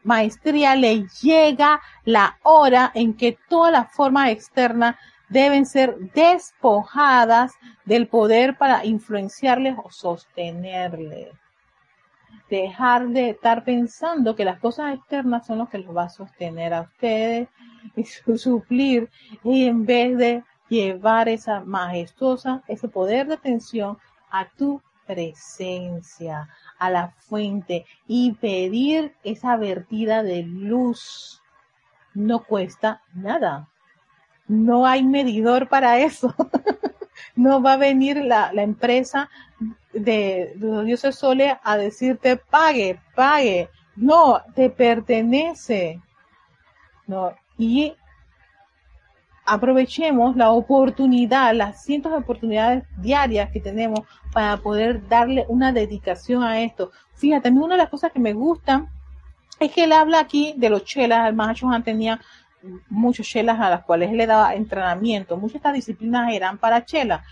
[0.00, 4.96] automaestría le llega la hora en que todas las formas externas
[5.28, 7.52] deben ser despojadas
[7.84, 11.28] del poder para influenciarles o sostenerles.
[12.48, 16.74] Dejar de estar pensando que las cosas externas son lo que los va a sostener
[16.74, 17.48] a ustedes
[17.94, 18.04] y
[18.36, 19.08] suplir
[19.44, 23.98] y en vez de llevar esa majestuosa, ese poder de atención
[24.30, 26.48] a tu presencia,
[26.80, 31.40] a la fuente y pedir esa vertida de luz.
[32.14, 33.68] No cuesta nada.
[34.48, 36.34] No hay medidor para eso.
[37.36, 39.30] no va a venir la, la empresa
[39.92, 43.68] de, los dioses soles a decirte pague, pague.
[43.96, 46.00] No, te pertenece.
[47.06, 47.94] No, y
[49.50, 53.98] aprovechemos la oportunidad, las cientos de oportunidades diarias que tenemos
[54.32, 56.92] para poder darle una dedicación a esto.
[57.14, 58.88] Fíjate, a mí una de las cosas que me gustan
[59.58, 62.20] es que él habla aquí de los chelas, el Mahachohan tenía
[62.88, 66.84] muchos chelas a las cuales él le daba entrenamiento, muchas de estas disciplinas eran para
[66.84, 67.22] chelas,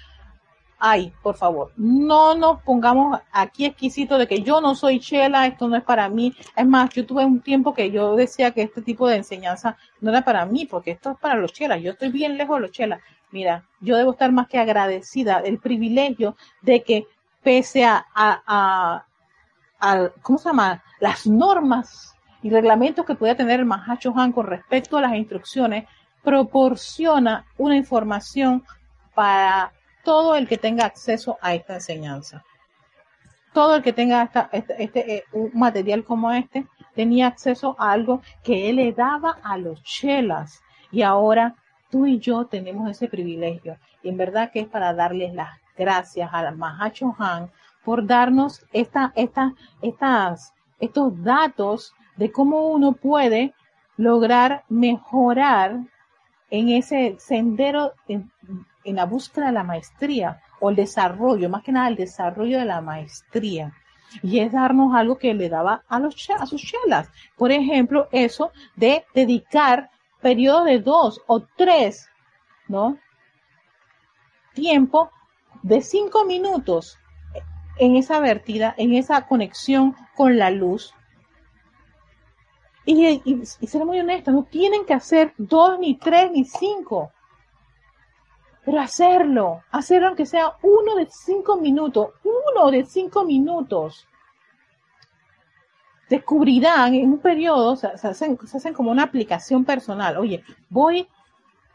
[0.78, 5.68] ay, por favor, no nos pongamos aquí exquisitos de que yo no soy chela, esto
[5.68, 6.34] no es para mí.
[6.56, 10.10] Es más, yo tuve un tiempo que yo decía que este tipo de enseñanza no
[10.10, 11.82] era para mí, porque esto es para los chelas.
[11.82, 13.00] Yo estoy bien lejos de los chelas.
[13.30, 17.06] Mira, yo debo estar más que agradecida del privilegio de que
[17.42, 19.04] pese a, a,
[19.80, 20.82] a, ¿cómo se llama?
[21.00, 25.86] Las normas y reglamentos que pueda tener el Mahacho Han con respecto a las instrucciones,
[26.22, 28.64] proporciona una información
[29.14, 29.72] para
[30.09, 32.42] todo el que tenga acceso a esta enseñanza.
[33.52, 38.22] Todo el que tenga este, este eh, un material como este tenía acceso a algo
[38.42, 40.62] que él le daba a los chelas.
[40.90, 41.56] Y ahora
[41.90, 43.76] tú y yo tenemos ese privilegio.
[44.02, 47.50] Y en verdad que es para darles las gracias a la Mahacho Han
[47.84, 53.52] por darnos esta, estas, estos datos de cómo uno puede
[53.98, 55.80] lograr mejorar
[56.48, 57.92] en ese sendero
[58.89, 62.64] en la búsqueda de la maestría o el desarrollo, más que nada el desarrollo de
[62.64, 63.72] la maestría.
[64.22, 67.11] Y es darnos algo que le daba a, los, a sus chelas.
[67.36, 72.09] Por ejemplo, eso de dedicar periodos de dos o tres,
[72.66, 72.99] ¿no?
[74.55, 75.11] Tiempo
[75.62, 76.99] de cinco minutos
[77.76, 80.95] en esa vertida, en esa conexión con la luz.
[82.84, 87.12] Y, y, y ser muy honesto, no tienen que hacer dos, ni tres, ni cinco
[88.68, 94.06] pero hacerlo, hacerlo aunque sea uno de cinco minutos, uno de cinco minutos.
[96.10, 100.18] Descubrirán en un periodo, se, hacen, se hacen como una aplicación personal.
[100.18, 101.08] Oye, voy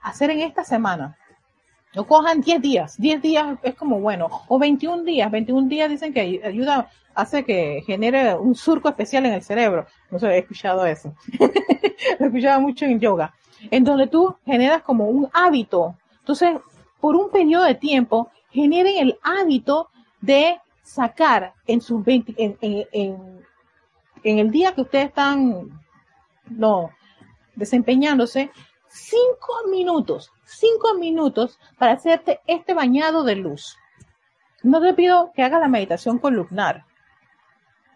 [0.03, 1.17] a hacer en esta semana.
[1.95, 6.13] No cojan 10 días, 10 días es como bueno, o 21 días, 21 días dicen
[6.13, 9.87] que ayuda, hace que genere un surco especial en el cerebro.
[10.11, 11.15] No sé, he escuchado eso.
[12.19, 13.33] Lo he escuchado mucho en yoga.
[13.71, 15.95] En donde tú generas como un hábito.
[16.19, 16.55] Entonces,
[17.03, 19.89] por un periodo de tiempo generen el hábito
[20.21, 23.43] de sacar en sus 20, en,
[24.23, 25.83] el día que ustedes están
[26.45, 26.91] no,
[27.55, 28.51] desempeñándose,
[28.87, 33.77] cinco minutos, cinco minutos para hacerte este bañado de luz.
[34.61, 36.85] No te pido que hagas la meditación columnar,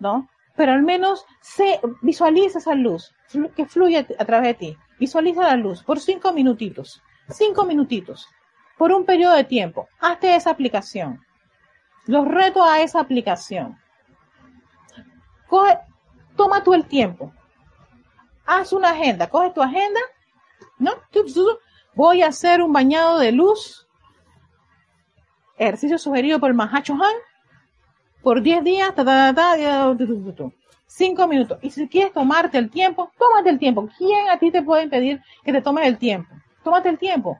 [0.02, 0.28] ¿no?
[0.58, 3.16] Pero al menos se visualiza esa luz
[3.56, 4.78] que fluye a través de ti.
[5.00, 8.28] Visualiza la luz por cinco minutitos, cinco minutitos
[8.78, 9.90] por un periodo de tiempo.
[10.00, 11.26] Hazte esa aplicación.
[12.06, 13.78] Los reto a esa aplicación.
[15.48, 15.78] Coge,
[16.36, 17.34] toma tú el tiempo.
[18.46, 19.28] Haz una agenda.
[19.28, 20.00] Coge tu agenda.
[20.78, 20.92] ¿No?
[21.96, 23.88] Voy a hacer un bañado de luz.
[25.58, 27.16] Ejercicio sugerido por Mahacho Han.
[28.22, 28.96] Por 10 días.
[28.96, 29.34] Ta,
[30.86, 31.60] 5 minutos.
[31.62, 33.90] Y si quieres tomarte el tiempo, tómate el tiempo.
[33.98, 36.34] ¿Quién a ti te puede impedir que te tomes el tiempo?
[36.64, 37.40] Tómate el tiempo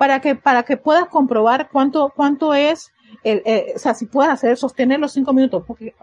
[0.00, 2.90] para que, para que puedas comprobar cuánto, cuánto es,
[3.22, 5.62] el, eh, o sea, si puedes hacer, sostener los cinco minutos.
[5.66, 5.94] Porque,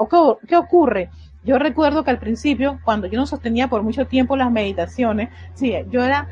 [0.47, 1.09] qué, ocurre?
[1.43, 5.73] Yo recuerdo que al principio, cuando yo no sostenía por mucho tiempo las meditaciones, sí,
[5.89, 6.27] yo era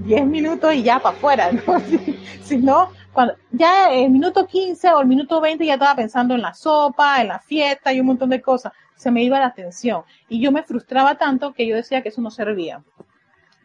[0.00, 1.62] 10 minutos y ya para afuera, ¿no?
[2.42, 6.42] Si, no, cuando, ya el minuto 15 o el minuto 20 ya estaba pensando en
[6.42, 8.72] la sopa, en la fiesta y un montón de cosas.
[8.96, 10.02] Se me iba la atención.
[10.28, 12.82] Y yo me frustraba tanto que yo decía que eso no servía.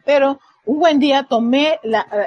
[0.04, 0.38] Pero
[0.68, 1.80] un buen día tomé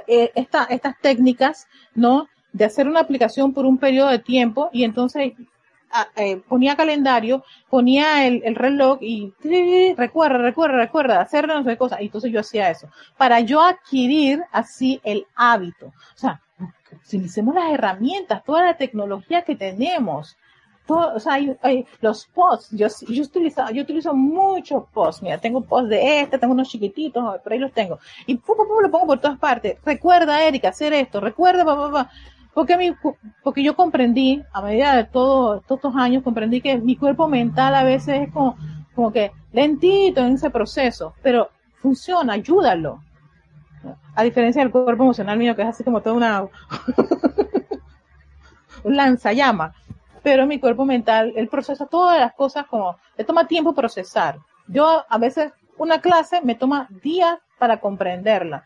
[0.08, 2.28] eh, estas técnicas, ¿no?
[2.52, 5.34] De hacer una aplicación por un periodo de tiempo y entonces
[6.16, 9.32] eh, ponía calendario, ponía el, reloj y
[9.96, 12.02] recuerda, recuerda, recuerda, hacer no sé cosas.
[12.02, 12.90] Y entonces yo hacía eso.
[13.16, 15.94] Para yo adquirir así el hábito.
[16.16, 16.42] O sea,
[17.06, 20.36] utilicemos las herramientas, toda la tecnología que tenemos
[20.88, 25.90] o sea, hay, los posts, yo, yo, utilizo, yo utilizo muchos posts, mira, tengo posts
[25.90, 29.20] de este, tengo unos chiquititos, por ahí los tengo, y pum, pum, lo pongo por
[29.20, 32.10] todas partes, recuerda, Erika, hacer esto, recuerda, papá,
[32.54, 32.94] porque, mi,
[33.44, 37.76] porque yo comprendí, a medida de todo, todos estos años, comprendí que mi cuerpo mental
[37.76, 38.58] a veces es como,
[38.94, 43.02] como que lentito en ese proceso, pero funciona, ayúdalo.
[44.14, 46.44] A diferencia del cuerpo emocional mío, que es así como toda una,
[48.84, 49.74] un lanzallama
[50.24, 54.40] pero mi cuerpo mental, él procesa todas las cosas como, le toma tiempo procesar.
[54.68, 58.66] Yo a veces una clase me toma días para comprenderla.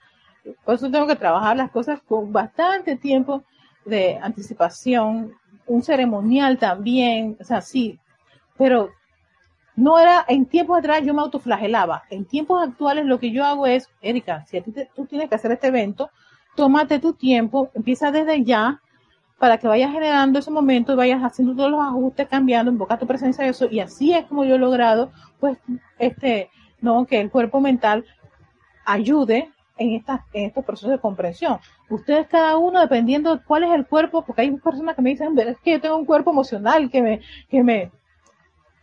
[0.63, 3.43] Por eso tengo que trabajar las cosas con bastante tiempo
[3.85, 5.33] de anticipación
[5.67, 7.99] un ceremonial también, o sea, sí,
[8.57, 8.91] pero
[9.75, 12.03] no era, en tiempos atrás yo me autoflagelaba.
[12.09, 15.35] En tiempos actuales lo que yo hago es, Erika, si a ti tú tienes que
[15.35, 16.09] hacer este evento,
[16.55, 18.81] tómate tu tiempo, empieza desde ya
[19.39, 23.43] para que vayas generando ese momento vayas haciendo todos los ajustes, cambiando, invoca tu presencia
[23.43, 23.67] de eso.
[23.69, 25.57] Y así es como yo he logrado, pues,
[25.99, 26.49] este,
[26.81, 28.05] no, que el cuerpo mental
[28.85, 31.59] ayude en, estas, en estos procesos de comprensión.
[31.89, 35.37] Ustedes cada uno, dependiendo de cuál es el cuerpo, porque hay personas que me dicen,
[35.37, 37.91] es que yo tengo un cuerpo emocional que me, que me,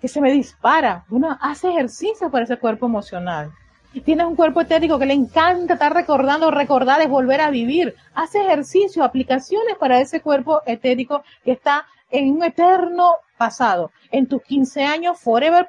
[0.00, 1.04] que se me dispara.
[1.10, 3.52] Uno hace ejercicio para ese cuerpo emocional.
[4.00, 7.94] Tienes un cuerpo etérico que le encanta estar recordando, recordar es volver a vivir.
[8.14, 14.42] Hace ejercicio, aplicaciones para ese cuerpo etérico que está en un eterno pasado, en tus
[14.42, 15.68] 15 años, forever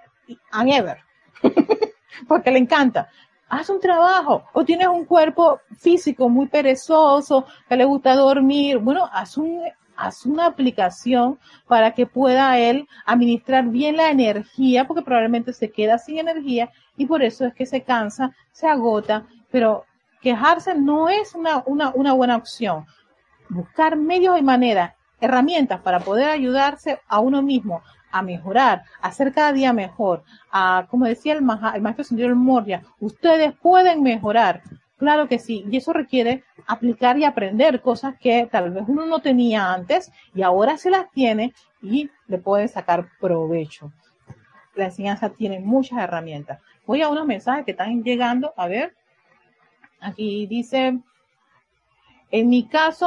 [0.51, 0.97] and ever.
[2.28, 3.09] Porque le encanta.
[3.49, 4.43] Haz un trabajo.
[4.53, 8.78] O tienes un cuerpo físico muy perezoso, que le gusta dormir.
[8.78, 9.61] Bueno, haz un
[9.96, 15.98] haz una aplicación para que pueda él administrar bien la energía, porque probablemente se queda
[15.98, 19.86] sin energía y por eso es que se cansa, se agota, pero
[20.22, 22.86] quejarse no es una, una, una buena opción.
[23.50, 27.82] Buscar medios y maneras, herramientas para poder ayudarse a uno mismo
[28.14, 32.84] a mejorar, a ser cada día mejor, a, como decía el, el maestro señor Moria,
[33.00, 34.62] ustedes pueden mejorar,
[35.04, 39.20] Claro que sí, y eso requiere aplicar y aprender cosas que tal vez uno no
[39.20, 43.91] tenía antes y ahora se las tiene y le puede sacar provecho.
[44.76, 46.62] La enseñanza tiene muchas herramientas.
[46.86, 48.54] Voy a unos mensajes que están llegando.
[48.56, 48.95] A ver,
[49.99, 50.97] aquí dice,
[52.32, 53.06] en mi caso,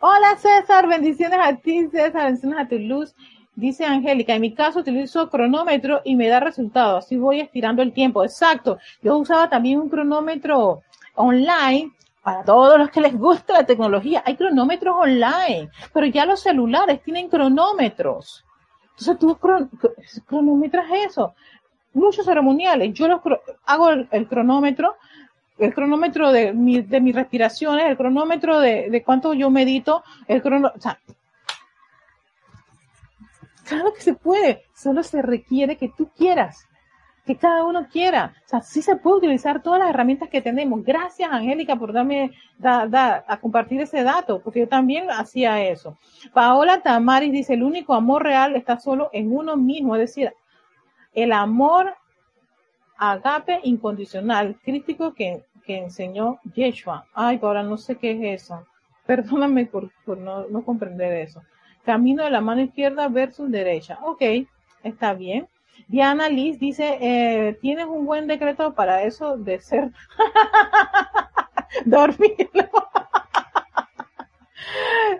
[0.00, 3.14] hola César, bendiciones a ti César, bendiciones a tu luz.
[3.54, 7.92] Dice Angélica, en mi caso utilizo cronómetro y me da resultado, así voy estirando el
[7.92, 8.24] tiempo.
[8.24, 8.78] Exacto.
[9.02, 10.82] Yo usaba también un cronómetro
[11.16, 11.92] online
[12.22, 14.22] para todos los que les gusta la tecnología.
[14.24, 18.44] Hay cronómetros online, pero ya los celulares tienen cronómetros.
[18.90, 19.38] Entonces tú
[20.26, 21.34] cronometras eso.
[21.92, 22.92] Muchos ceremoniales.
[22.94, 23.20] Yo los
[23.64, 24.96] hago el, cronómetro,
[25.58, 30.42] el cronómetro de, mi, de mis respiraciones, el cronómetro de, de cuánto yo medito, el
[30.42, 30.98] cronómetro, o sea,
[33.64, 36.66] claro que se puede, solo se requiere que tú quieras
[37.26, 38.34] que cada uno quiera.
[38.44, 40.84] O sea, sí se puede utilizar todas las herramientas que tenemos.
[40.84, 42.30] Gracias, Angélica, por darme,
[42.62, 45.98] a compartir ese dato, porque yo también hacía eso.
[46.32, 50.32] Paola Tamaris dice, el único amor real está solo en uno mismo, es decir,
[51.12, 51.94] el amor
[52.96, 57.06] agape incondicional, crítico que, que enseñó Yeshua.
[57.12, 58.64] Ay, Paola, no sé qué es eso.
[59.04, 61.42] Perdóname por, por no, no comprender eso.
[61.84, 63.98] Camino de la mano izquierda versus derecha.
[64.02, 64.22] Ok,
[64.84, 65.48] está bien.
[65.88, 69.90] Diana Liz dice, eh, ¿tienes un buen decreto para eso de ser
[71.84, 72.50] dormir?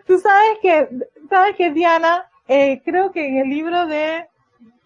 [0.06, 0.88] Tú sabes que,
[1.28, 4.26] sabes que Diana, eh, creo que en el libro de,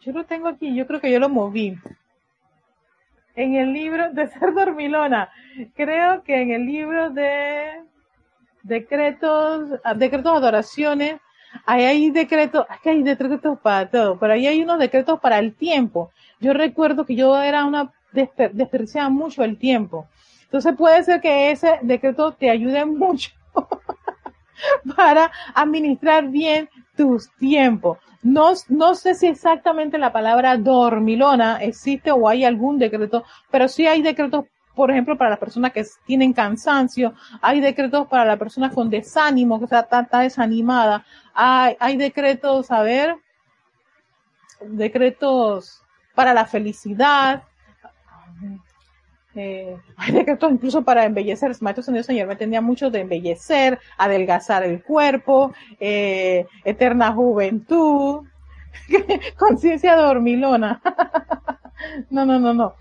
[0.00, 1.78] yo lo tengo aquí, yo creo que yo lo moví.
[3.34, 5.30] En el libro de ser dormilona,
[5.74, 7.82] creo que en el libro de
[8.62, 11.20] decretos, decretos adoraciones,
[11.66, 15.38] Ahí hay decretos, es que hay decretos para todo, pero ahí hay unos decretos para
[15.38, 16.10] el tiempo.
[16.40, 20.06] Yo recuerdo que yo era una, desperdiciaba mucho el tiempo.
[20.44, 23.30] Entonces puede ser que ese decreto te ayude mucho
[24.96, 27.98] para administrar bien tus tiempos.
[28.22, 33.86] No, no sé si exactamente la palabra dormilona existe o hay algún decreto, pero sí
[33.86, 34.44] hay decretos
[34.80, 37.12] por ejemplo, para las personas que tienen cansancio,
[37.42, 41.04] hay decretos para las personas con desánimo, que está, está, desanimada,
[41.34, 43.14] hay, hay decretos, a ver,
[44.62, 45.82] decretos
[46.14, 47.42] para la felicidad,
[49.34, 51.50] eh, hay decretos incluso para embellecer.
[51.50, 58.26] El maestro Señor, Señor me tenía mucho de embellecer, adelgazar el cuerpo, eh, eterna juventud,
[59.38, 60.80] conciencia dormilona.
[62.08, 62.74] no, no, no, no.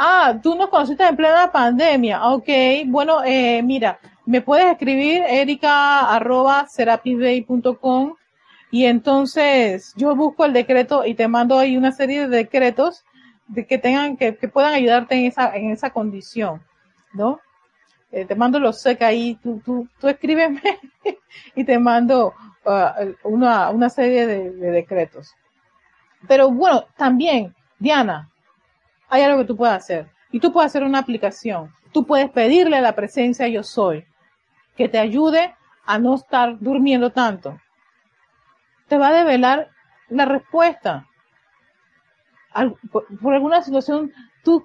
[0.00, 2.24] Ah, tú nos conociste en plena pandemia.
[2.28, 2.48] Ok,
[2.86, 6.20] bueno, eh, mira, me puedes escribir erica
[8.70, 13.04] y entonces yo busco el decreto y te mando ahí una serie de decretos
[13.48, 16.62] de que tengan, que, puedan ayudarte en esa, en esa condición,
[17.12, 17.40] ¿no?
[18.12, 20.62] Eh, te mando los seca ahí, tú, tú, tú escríbeme
[21.56, 22.34] y te mando
[22.64, 25.34] uh, una, una serie de decretos.
[26.28, 28.30] Pero bueno, también, Diana,
[29.08, 30.10] hay algo que tú puedes hacer.
[30.30, 31.72] Y tú puedes hacer una aplicación.
[31.92, 34.06] Tú puedes pedirle a la presencia yo soy
[34.76, 35.54] que te ayude
[35.84, 37.60] a no estar durmiendo tanto.
[38.86, 39.70] Te va a develar
[40.08, 41.06] la respuesta.
[42.92, 44.12] por, alguna situación,
[44.44, 44.64] tú,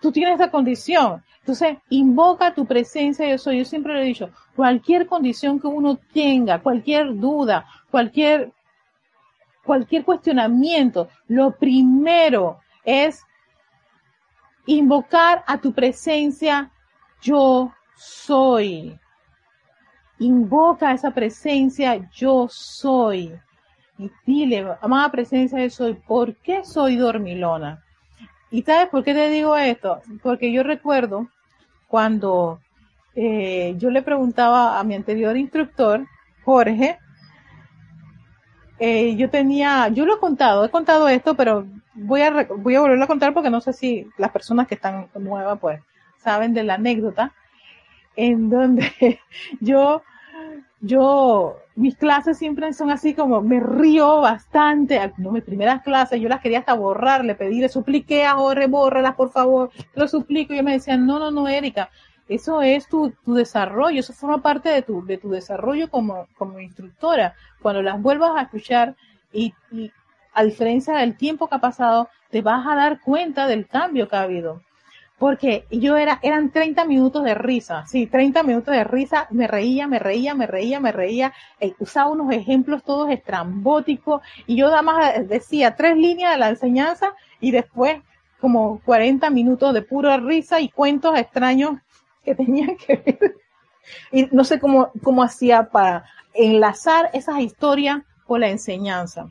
[0.00, 1.24] tú tienes esa condición.
[1.40, 3.58] Entonces, invoca tu presencia yo soy.
[3.58, 8.52] Yo siempre le he dicho, cualquier condición que uno tenga, cualquier duda, cualquier,
[9.64, 13.24] cualquier cuestionamiento, lo primero es
[14.66, 16.70] invocar a tu presencia
[17.22, 18.98] yo soy.
[20.18, 23.32] Invoca esa presencia yo soy.
[23.98, 27.82] Y dile, amada presencia yo soy, ¿por qué soy dormilona?
[28.50, 30.00] ¿Y sabes por qué te digo esto?
[30.22, 31.28] Porque yo recuerdo
[31.88, 32.60] cuando
[33.14, 36.06] eh, yo le preguntaba a mi anterior instructor,
[36.44, 36.98] Jorge,
[38.78, 42.80] eh, yo tenía, yo lo he contado, he contado esto, pero voy a, voy a
[42.80, 45.80] volverlo a contar porque no sé si las personas que están nuevas pues
[46.18, 47.32] saben de la anécdota
[48.16, 49.20] en donde
[49.60, 50.02] yo,
[50.80, 55.12] yo, mis clases siempre son así como me río bastante.
[55.18, 59.14] No, mis primeras clases yo las quería hasta borrar, le pedí, le supliqué a bórralas
[59.14, 60.54] por favor, lo suplico.
[60.54, 61.90] Y me decían, no, no, no, Erika,
[62.28, 66.60] eso es tu, tu desarrollo, eso forma parte de tu, de tu desarrollo como, como
[66.60, 67.34] instructora.
[67.60, 68.94] Cuando las vuelvas a escuchar
[69.32, 69.92] y, y
[70.32, 74.16] a diferencia del tiempo que ha pasado, te vas a dar cuenta del cambio que
[74.16, 74.62] ha habido.
[75.18, 79.86] Porque yo era, eran 30 minutos de risa, sí, 30 minutos de risa, me reía,
[79.86, 84.82] me reía, me reía, me reía, eh, usaba unos ejemplos todos estrambóticos y yo nada
[84.82, 88.02] más decía tres líneas de la enseñanza y después
[88.40, 91.78] como 40 minutos de pura risa y cuentos extraños
[92.24, 93.36] que tenían que ver.
[94.10, 99.30] Y no sé cómo, cómo hacía para enlazar esas historias con la enseñanza.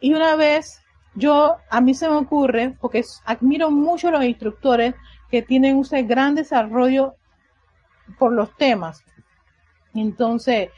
[0.00, 0.82] Y una vez
[1.14, 4.94] yo, a mí se me ocurre, porque admiro mucho a los instructores
[5.30, 7.14] que tienen un gran desarrollo
[8.18, 9.04] por los temas.
[9.94, 10.70] Entonces,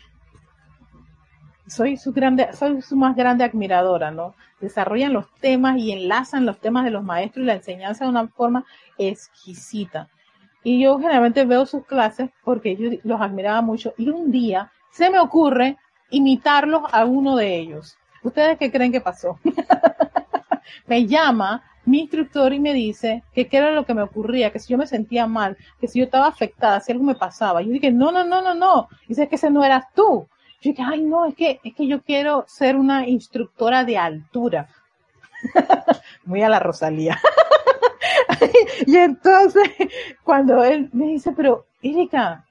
[1.67, 4.35] soy su grande, soy su más grande admiradora, ¿no?
[4.61, 8.29] Desarrollan los temas y enlazan los temas de los maestros y la enseñanza de una
[8.29, 8.65] forma
[8.99, 10.09] exquisita.
[10.67, 15.11] Y yo generalmente veo sus clases porque yo los admiraba mucho y un día se
[15.11, 15.77] me ocurre
[16.11, 17.97] imitarlos a uno de ellos.
[18.25, 19.39] ¿Ustedes qué creen que pasó?
[20.89, 24.59] me llama mi instructor y me dice que qué era lo que me ocurría, que
[24.59, 27.63] si yo me sentía mal, que si yo estaba afectada, si algo me pasaba.
[27.63, 28.89] Yo dije, no, no, no, no, no.
[29.07, 30.27] Dice que ese no eras tú.
[30.63, 34.67] Yo dije, ay, no, es que, es que yo quiero ser una instructora de altura.
[36.25, 37.21] Muy a la Rosalía.
[38.87, 39.69] y entonces,
[40.23, 42.45] cuando él me dice, pero, Erika,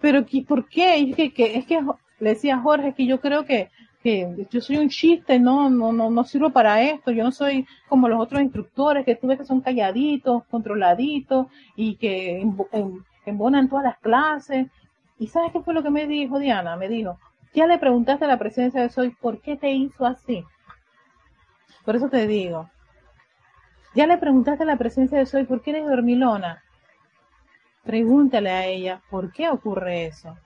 [0.00, 0.98] pero, ¿por qué?
[0.98, 1.80] Y dije, que, es que
[2.18, 3.70] le decía a Jorge que yo creo que
[4.06, 7.66] que yo soy un chiste, no, no, no, no sirvo para esto, yo no soy
[7.88, 12.40] como los otros instructores que tú ves que son calladitos, controladitos y que
[13.24, 14.68] embonan todas las clases.
[15.18, 16.76] ¿Y sabes qué fue lo que me dijo Diana?
[16.76, 17.18] Me dijo,
[17.52, 20.44] ya le preguntaste a la presencia de Soy, ¿por qué te hizo así?
[21.84, 22.70] Por eso te digo,
[23.96, 26.62] ya le preguntaste a la presencia de Soy, ¿por qué eres dormilona?
[27.82, 30.36] Pregúntale a ella, ¿por qué ocurre eso?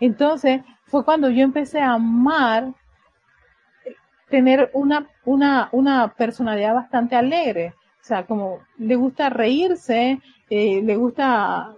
[0.00, 2.74] Entonces fue cuando yo empecé a amar
[4.28, 7.74] tener una, una, una personalidad bastante alegre.
[8.00, 11.72] O sea, como le gusta reírse, eh, le gusta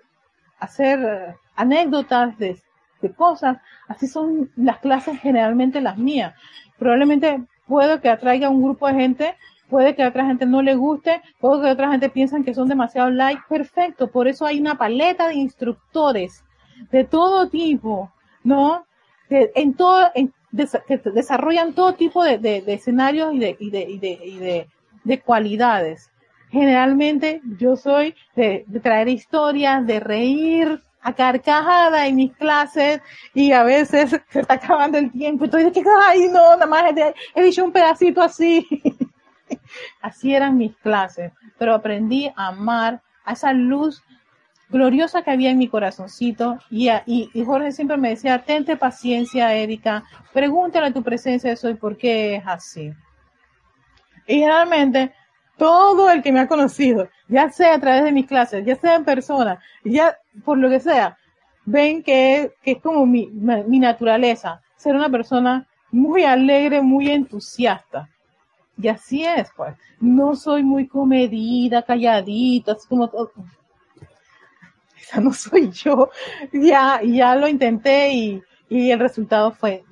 [0.59, 2.59] hacer anécdotas de,
[3.03, 3.59] de cosas.
[3.89, 6.35] Así son las clases generalmente las mías.
[6.79, 9.37] Probablemente puedo que atraiga a un grupo de gente,
[9.71, 12.69] puede que a otra gente no le guste, puede que otra gente piensen que son
[12.69, 13.39] demasiado light.
[13.49, 16.45] Perfecto, por eso hay una paleta de instructores
[16.91, 18.13] de todo tipo,
[18.43, 18.85] ¿no?
[19.29, 19.53] que
[21.15, 24.69] desarrollan todo tipo de, de, escenarios y de, y y y de,
[25.05, 26.11] de cualidades.
[26.51, 33.01] Generalmente yo soy de, de traer historias, de reír a carcajada en mis clases
[33.35, 36.67] y a veces se está acabando el tiempo y estoy de que, ay, no, nada
[36.67, 36.85] más
[37.35, 38.67] he dicho un pedacito así.
[40.03, 44.03] así eran mis clases, pero aprendí a amar a esa luz
[44.71, 46.59] gloriosa que había en mi corazoncito.
[46.71, 51.75] Y, y, Jorge siempre me decía, tente paciencia, Erika, pregúntale a tu presencia eso y
[51.75, 52.93] por qué es así.
[54.27, 55.13] Y realmente,
[55.59, 58.95] todo el que me ha conocido, ya sea a través de mis clases, ya sea
[58.95, 61.19] en persona, ya por lo que sea,
[61.65, 63.29] ven que, es como mi
[63.79, 68.09] naturaleza, ser una persona muy alegre, muy entusiasta.
[68.81, 69.75] Y así es, pues.
[70.01, 73.11] No soy muy comedida, calladita, así como
[75.23, 76.11] no soy yo.
[76.53, 79.85] Ya, ya lo intenté y, y el resultado fue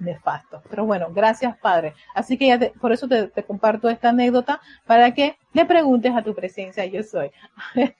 [0.00, 0.62] nefasto.
[0.68, 1.94] Pero bueno, gracias Padre.
[2.14, 6.34] Así que ya por eso te, comparto esta anécdota para que le preguntes a tu
[6.34, 7.30] presencia, yo soy.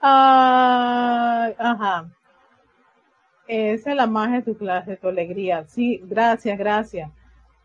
[0.00, 2.10] ajá.
[3.48, 5.64] Esa es la magia de tu clase, tu alegría.
[5.66, 7.10] Sí, gracias, gracias.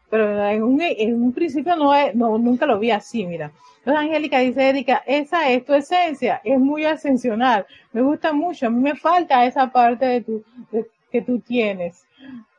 [0.09, 3.51] pero en un, en un principio no, no, nunca lo vi así, mira.
[3.79, 8.69] Entonces Angélica dice, Erika, esa es tu esencia, es muy ascensional, me gusta mucho, a
[8.69, 10.43] mí me falta esa parte de tu,
[11.11, 12.05] que tú tienes,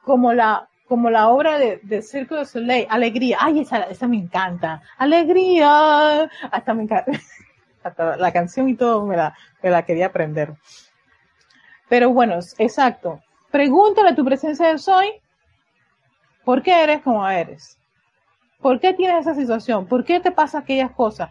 [0.02, 4.18] como la, como la obra de, de Circo de Soleil, Alegría, ay, esa, esa me
[4.18, 7.12] encanta, Alegría, hasta me encanta,
[7.82, 10.52] hasta la canción y todo me la, me la quería aprender.
[11.88, 13.20] Pero bueno, exacto,
[13.50, 15.08] pregúntale a tu presencia de soy,
[16.44, 17.78] ¿por qué eres como eres?
[18.60, 19.86] ¿Por qué tienes esa situación?
[19.86, 21.30] ¿Por qué te pasa aquellas cosas?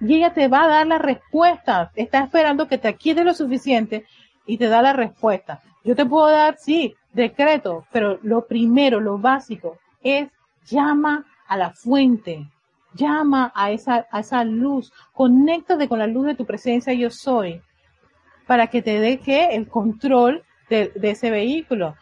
[0.00, 1.92] Y ella te va a dar la respuesta.
[1.94, 4.04] Está esperando que te adquieres lo suficiente
[4.44, 5.62] y te da la respuesta.
[5.84, 10.28] Yo te puedo dar, sí, decreto, pero lo primero, lo básico es
[10.66, 12.50] llama a la fuente,
[12.94, 17.62] llama a esa, a esa luz, conéctate con la luz de tu presencia yo soy,
[18.46, 21.94] para que te dé que el control de, ese vehículo.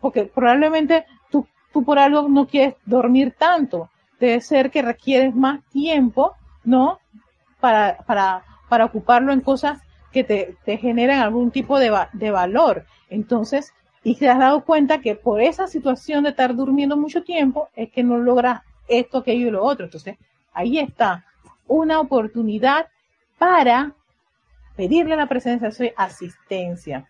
[0.00, 1.04] Porque probablemente
[1.72, 3.90] tú por algo no quieres dormir tanto.
[4.18, 6.34] Debe ser que requieres más tiempo,
[6.64, 6.98] ¿no?
[7.60, 9.80] Para, para, para ocuparlo en cosas
[10.12, 12.84] que te, te generan algún tipo de, de valor.
[13.08, 13.72] Entonces,
[14.02, 17.90] y te has dado cuenta que por esa situación de estar durmiendo mucho tiempo es
[17.90, 19.84] que no logras esto, aquello y lo otro.
[19.84, 20.16] Entonces,
[20.52, 21.24] ahí está
[21.66, 22.88] una oportunidad
[23.38, 23.94] para
[24.80, 27.06] pedirle a la presencia de su asistencia.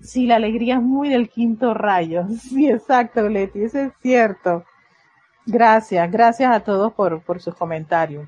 [0.00, 2.24] Sí, la alegría es muy del quinto rayo.
[2.40, 4.64] Sí, exacto, Leti, eso es cierto.
[5.44, 8.26] Gracias, gracias a todos por, por sus comentarios.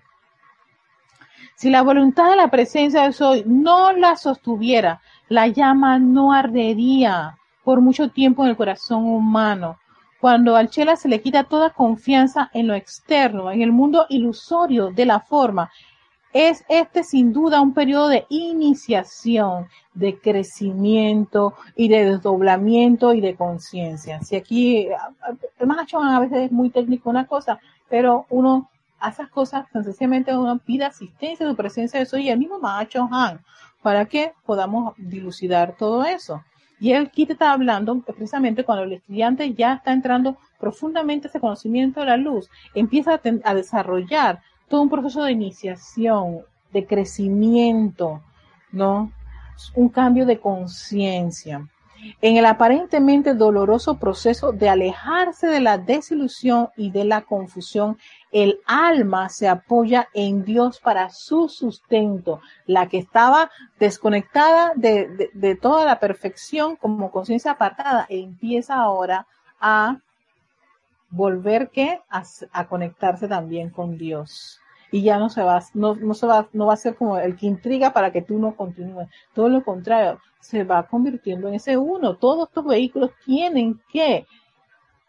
[1.57, 7.39] Si la voluntad de la presencia de Soy no la sostuviera, la llama no ardería
[7.65, 9.79] por mucho tiempo en el corazón humano.
[10.21, 14.91] Cuando al Chela se le quita toda confianza en lo externo, en el mundo ilusorio
[14.91, 15.71] de la forma,
[16.35, 23.37] es este sin duda un periodo de iniciación, de crecimiento y de desdoblamiento y de
[23.37, 24.21] conciencia.
[24.21, 24.89] Si aquí,
[25.61, 28.69] el macho a veces es muy técnico una cosa, pero uno
[28.99, 33.09] a esas cosas sencillamente uno pide asistencia, su presencia de eso y el mismo macho
[33.13, 33.41] Han,
[33.81, 36.43] para que podamos dilucidar todo eso.
[36.81, 41.39] Y él aquí te está hablando precisamente cuando el estudiante ya está entrando profundamente ese
[41.39, 46.41] conocimiento de la luz, empieza a, a desarrollar todo un proceso de iniciación,
[46.73, 48.23] de crecimiento,
[48.73, 49.13] ¿no?
[49.75, 51.69] Un cambio de conciencia.
[52.21, 57.99] En el aparentemente doloroso proceso de alejarse de la desilusión y de la confusión,
[58.31, 62.41] el alma se apoya en Dios para su sustento.
[62.67, 69.27] La que estaba desconectada de, toda la perfección como conciencia apartada empieza ahora
[69.61, 69.99] a
[71.15, 74.61] volver que a, conectarse también con Dios.
[74.91, 77.37] Y ya no se va, no, no se va, no va a ser como el
[77.37, 79.09] que intriga para que tú no continúes.
[79.33, 82.17] Todo lo contrario, se va convirtiendo en ese uno.
[82.17, 84.27] Todos estos vehículos tienen que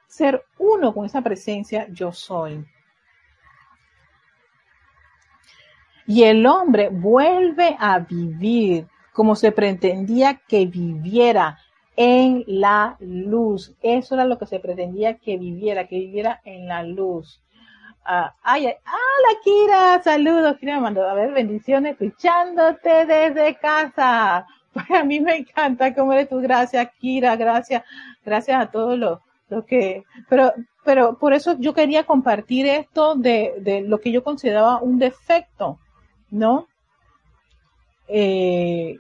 [0.08, 2.66] ser uno con esa presencia yo soy.
[6.08, 11.58] Y el hombre vuelve a vivir como se pretendía que viviera
[11.96, 13.76] en la luz.
[13.82, 17.42] Eso era lo que se pretendía que viviera, que viviera en la luz.
[18.04, 24.46] Ah, ay, ay, hola Kira, saludos, Kira me mandó, a ver, bendiciones, escuchándote desde casa.
[24.94, 27.84] a mí me encanta cómo eres tú, gracias Kira, gracias,
[28.24, 29.20] gracias a todos los,
[29.50, 34.24] los que, pero, pero por eso yo quería compartir esto de, de lo que yo
[34.24, 35.80] consideraba un defecto,
[36.30, 36.68] ¿no?
[38.08, 39.00] Eh,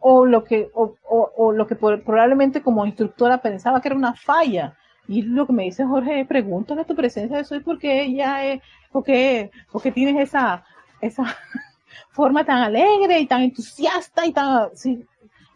[0.00, 4.76] o lo que, o, o, lo que probablemente como instructora pensaba que era una falla.
[5.06, 8.62] Y lo que me dice Jorge, pregúntale a tu presencia de soy porque ella es,
[8.92, 10.64] porque, porque tienes esa,
[11.00, 11.24] esa
[12.10, 14.68] forma tan alegre y tan entusiasta y tan,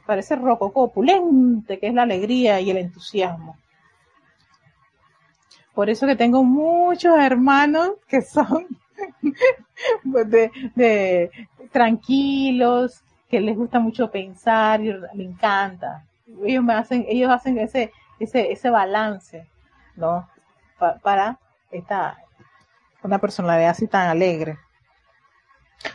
[0.06, 3.56] parece rococó, opulente, que es la alegría y el entusiasmo.
[5.74, 8.66] Por eso que tengo muchos hermanos que son
[10.04, 11.30] de
[11.70, 16.04] tranquilos, que les gusta mucho pensar y me encanta.
[16.44, 19.48] Ellos hacen, ellos hacen ese, ese, ese balance,
[19.96, 20.28] ¿no?
[21.02, 21.38] para
[21.70, 22.18] esta,
[23.02, 24.58] una personalidad así tan alegre.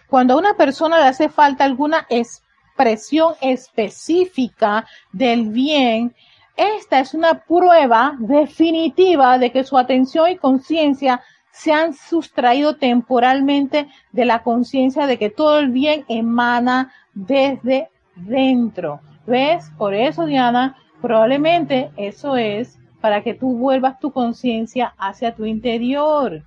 [0.08, 6.16] Cuando a una persona le hace falta alguna expresión específica del bien,
[6.56, 11.22] esta es una prueba definitiva de que su atención y conciencia
[11.58, 19.02] se han sustraído temporalmente de la conciencia de que todo el bien emana desde dentro.
[19.26, 19.72] ¿Ves?
[19.76, 26.44] Por eso, Diana, probablemente eso es para que tú vuelvas tu conciencia hacia tu interior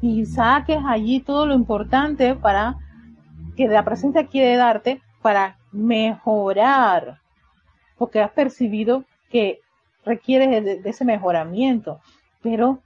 [0.00, 2.78] y saques allí todo lo importante para
[3.56, 7.20] que la presencia quiere darte para mejorar,
[7.98, 9.60] porque has percibido que
[10.06, 12.00] requieres de, ese mejoramiento,
[12.42, 12.80] pero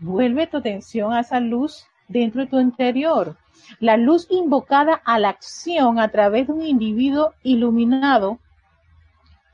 [0.00, 3.36] vuelve tu atención a esa luz dentro de tu interior.
[3.80, 8.38] La luz invocada a la acción a través de un individuo iluminado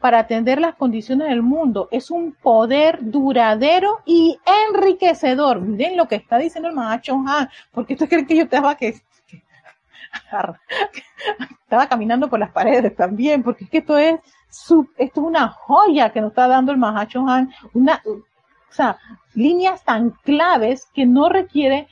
[0.00, 4.38] para atender las condiciones del mundo es un poder duradero y
[4.68, 5.60] enriquecedor.
[5.60, 8.88] Miren lo que está diciendo el Mahacho Han, porque tú crees que yo estaba que,
[11.62, 14.20] estaba caminando por las paredes también, porque es que esto es
[14.50, 18.02] esto es una joya que nos está dando el Mahacho Han, una,
[18.70, 18.98] o sea,
[19.34, 21.88] líneas tan claves que no requiere,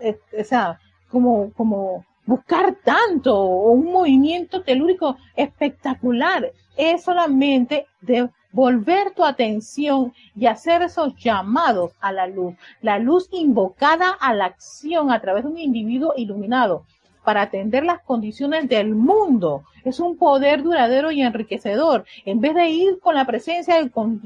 [0.00, 6.50] eh, o sea, como, como buscar tanto o un movimiento telúrico espectacular.
[6.76, 12.54] Es solamente de volver tu atención y hacer esos llamados a la luz.
[12.82, 16.84] La luz invocada a la acción a través de un individuo iluminado
[17.24, 19.64] para atender las condiciones del mundo.
[19.84, 22.04] Es un poder duradero y enriquecedor.
[22.24, 24.20] En vez de ir con la presencia del con,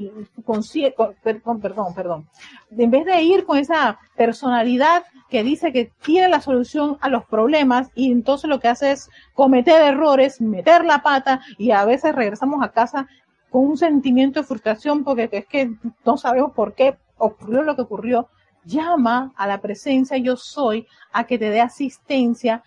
[1.23, 2.29] perdón, perdón, perdón,
[2.77, 7.25] en vez de ir con esa personalidad que dice que tiene la solución a los
[7.25, 12.15] problemas y entonces lo que hace es cometer errores, meter la pata y a veces
[12.15, 13.07] regresamos a casa
[13.49, 15.71] con un sentimiento de frustración porque es que
[16.05, 18.29] no sabemos por qué ocurrió lo que ocurrió.
[18.65, 22.63] Llama a la presencia yo soy a que te dé asistencia,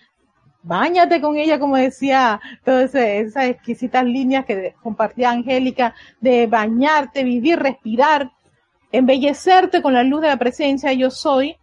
[0.62, 7.58] Báñate con ella, como decía, todas esas exquisitas líneas que compartía Angélica, de bañarte, vivir,
[7.58, 8.30] respirar,
[8.92, 11.56] embellecerte con la luz de la presencia yo soy,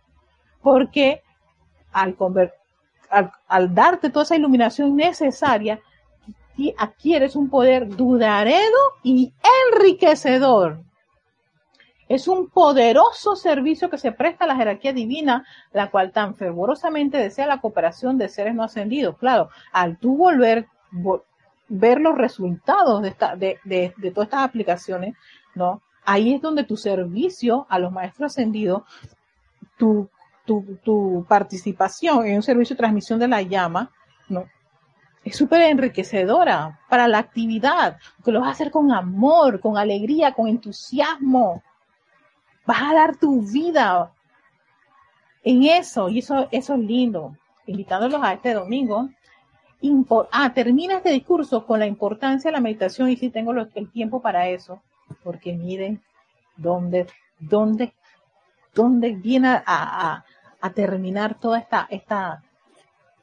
[0.62, 1.22] porque
[1.94, 2.16] al,
[3.10, 5.80] al, al darte toda esa iluminación necesaria,
[6.78, 9.34] adquieres un poder duradero y
[9.72, 10.84] enriquecedor.
[12.10, 17.18] Es un poderoso servicio que se presta a la jerarquía divina, la cual tan fervorosamente
[17.18, 19.18] desea la cooperación de seres no ascendidos.
[19.18, 20.68] Claro, al tú volver,
[21.70, 25.16] ver los resultados de, esta, de, de, de todas estas aplicaciones,
[25.56, 25.82] ¿no?
[26.04, 28.82] Ahí es donde tu servicio a los maestros ascendidos,
[29.78, 30.10] tu,
[30.46, 33.92] tu, tu participación en un servicio de transmisión de la llama,
[34.28, 34.46] ¿no?
[35.24, 40.34] es súper enriquecedora para la actividad, que lo vas a hacer con amor, con alegría,
[40.34, 41.62] con entusiasmo.
[42.66, 44.12] Vas a dar tu vida
[45.44, 47.36] en eso, y eso, eso es lindo.
[47.66, 49.10] Invitándolos a este domingo.
[50.32, 54.22] ah, termina este discurso con la importancia de la meditación, y si tengo el tiempo
[54.22, 54.82] para eso,
[55.24, 56.02] porque miren
[56.58, 57.08] dónde,
[57.40, 57.94] dónde,
[58.76, 60.24] dónde viene a,
[60.62, 62.44] a, terminar toda esta, esta,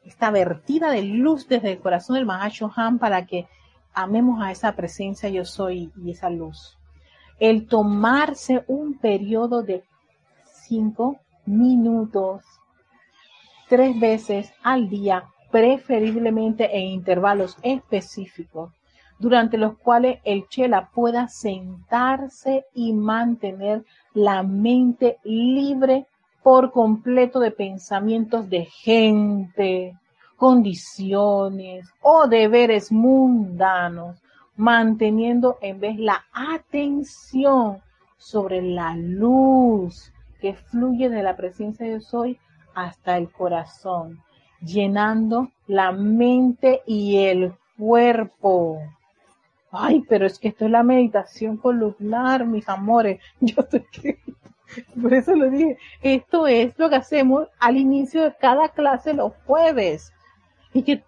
[0.04, 3.46] esta vertida de luz desde el corazón del Mahashohan para que
[3.92, 6.76] amemos a esa presencia yo soy y esa luz
[7.38, 9.84] el tomarse un periodo de
[10.44, 12.42] cinco minutos
[13.68, 18.72] tres veces al día, preferiblemente en intervalos específicos,
[19.18, 23.84] durante los cuales el chela pueda sentarse y mantener
[24.14, 26.06] la mente libre
[26.42, 29.96] por completo de pensamientos de gente,
[30.36, 34.16] condiciones o deberes mundanos
[34.56, 37.78] manteniendo en vez la atención
[38.16, 42.38] sobre la luz que fluye de la presencia de soy
[42.74, 44.22] hasta el corazón,
[44.60, 48.80] llenando la mente y el cuerpo.
[49.70, 53.20] Ay, pero es que esto es la meditación columnar, mis amores.
[53.40, 54.20] Yo que,
[55.00, 55.78] por eso lo dije.
[56.02, 60.12] Esto es lo que hacemos al inicio de cada clase los jueves.
[60.72, 61.04] Y que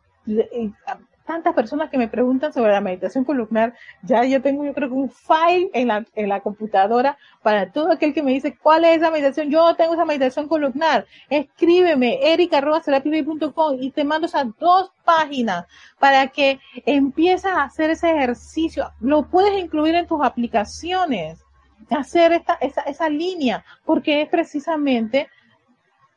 [1.28, 4.94] tantas personas que me preguntan sobre la meditación columnar, ya yo tengo yo creo que
[4.94, 8.96] un file en la, en la computadora para todo aquel que me dice cuál es
[8.96, 15.66] esa meditación, yo tengo esa meditación columnar, escríbeme erica.com y te mando esas dos páginas
[15.98, 21.44] para que empieces a hacer ese ejercicio, lo puedes incluir en tus aplicaciones,
[21.90, 25.28] hacer esta, esa, esa línea, porque es precisamente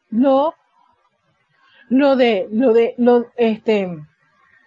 [0.09, 0.55] lo,
[1.89, 3.89] lo de, lo de, lo, este,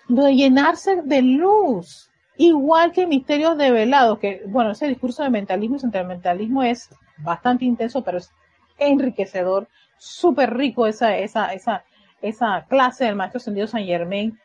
[0.09, 5.81] de llenarse de luz, igual que misterios develados, que bueno, ese discurso de mentalismo y
[5.81, 8.31] sentimentalismo es bastante intenso, pero es
[8.79, 11.85] enriquecedor, súper rico esa, esa, esa,
[12.21, 14.39] esa clase del maestro ascendido San Germain,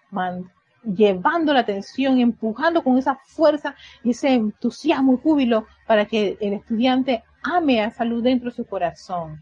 [0.83, 6.53] llevando la atención, empujando con esa fuerza y ese entusiasmo y júbilo para que el
[6.53, 9.41] estudiante ame a esa luz dentro de su corazón.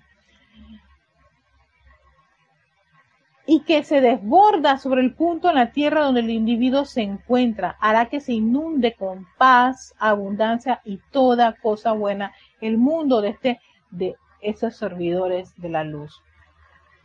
[3.49, 7.77] Y que se desborda sobre el punto en la tierra donde el individuo se encuentra,
[7.79, 13.59] hará que se inunde con paz, abundancia y toda cosa buena el mundo de este
[13.89, 16.21] de esos servidores de la luz.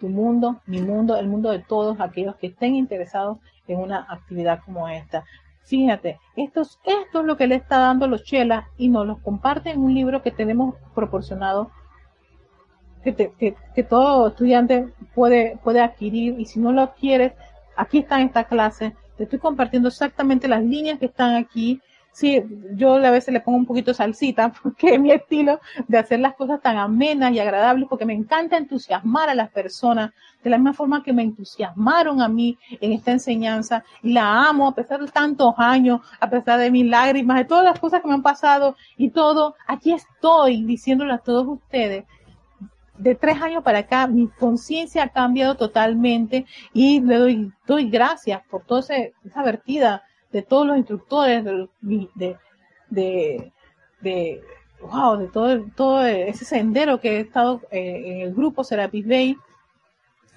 [0.00, 3.38] Tu mundo, mi mundo, el mundo de todos aquellos que estén interesados
[3.68, 5.24] en una actividad como esta.
[5.62, 9.20] Fíjate, esto es, esto es lo que le está dando los chelas y nos los
[9.20, 11.70] comparte en un libro que tenemos proporcionado
[13.02, 17.32] que, que, todo estudiante puede, puede adquirir y si no lo quieres,
[17.76, 21.80] aquí está en esta clase, te estoy compartiendo exactamente las líneas que están aquí.
[22.14, 22.42] Sí,
[22.74, 26.60] yo a veces le pongo un poquito salsita porque mi estilo de hacer las cosas
[26.60, 30.10] tan amenas y agradables porque me encanta entusiasmar a las personas
[30.44, 34.68] de la misma forma que me entusiasmaron a mí en esta enseñanza y la amo
[34.68, 38.08] a pesar de tantos años, a pesar de mis lágrimas, de todas las cosas que
[38.08, 39.54] me han pasado y todo.
[39.66, 42.04] Aquí estoy diciéndole a todos ustedes
[43.02, 48.42] de tres años para acá mi conciencia ha cambiado totalmente y le doy, doy gracias
[48.48, 52.38] por toda esa vertida de todos los instructores, de,
[52.90, 53.52] de,
[54.00, 54.42] de,
[54.80, 59.36] wow, de todo, todo ese sendero que he estado eh, en el grupo Serapis Bay,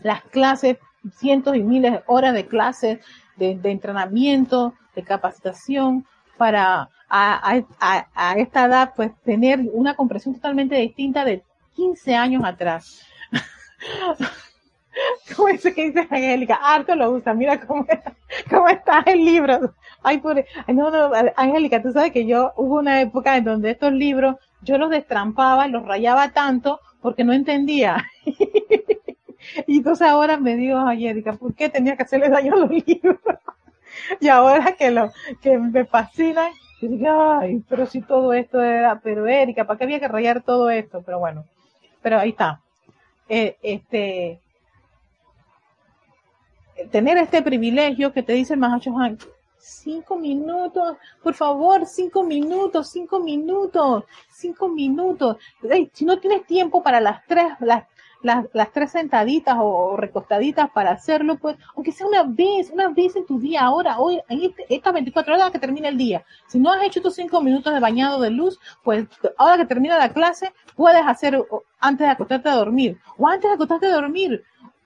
[0.01, 0.77] las clases,
[1.17, 2.99] cientos y miles de horas de clases,
[3.37, 6.05] de, entrenamiento, de capacitación,
[6.37, 11.43] para a, a, a, esta edad pues tener una comprensión totalmente distinta de
[11.75, 13.05] 15 años atrás.
[15.35, 16.55] ¿Cómo es que dice Angélica?
[16.55, 17.85] Harto lo usa, mira cómo,
[18.49, 19.73] cómo está el libro.
[20.01, 23.71] Ay, pobre, ay, no, no, Angélica, tú sabes que yo hubo una época en donde
[23.71, 28.05] estos libros yo los destrampaba, los rayaba tanto porque no entendía.
[29.67, 33.19] y entonces ahora me digo, Angélica, ¿por qué tenía que hacerle daño a los libros?
[34.19, 35.11] y ahora que lo,
[35.41, 36.51] que me fascinan,
[36.81, 40.69] digo, ay, pero si todo esto era, pero Erika, ¿para qué había que rayar todo
[40.69, 41.01] esto?
[41.05, 41.45] Pero bueno,
[42.05, 42.61] pero ahí está.
[43.27, 44.39] Eh, este,
[46.91, 49.17] tener este privilegio que te dice el Mahachohan,
[49.57, 55.37] cinco minutos, por favor, cinco minutos, cinco minutos, cinco minutos.
[55.93, 57.85] si no tienes tiempo para las tres, las
[58.21, 63.15] las, las tres sentaditas o, recostaditas para hacerlo, pues, aunque sea una vez, una vez
[63.15, 66.25] en tu día, ahora, hoy, en este, estas 24 horas que termina el día.
[66.47, 69.05] Si no has hecho tus cinco minutos de bañado de luz, pues,
[69.37, 71.39] ahora que termina la clase, puedes hacer
[71.79, 74.43] antes de acostarte a dormir, o antes de acostarte a dormir,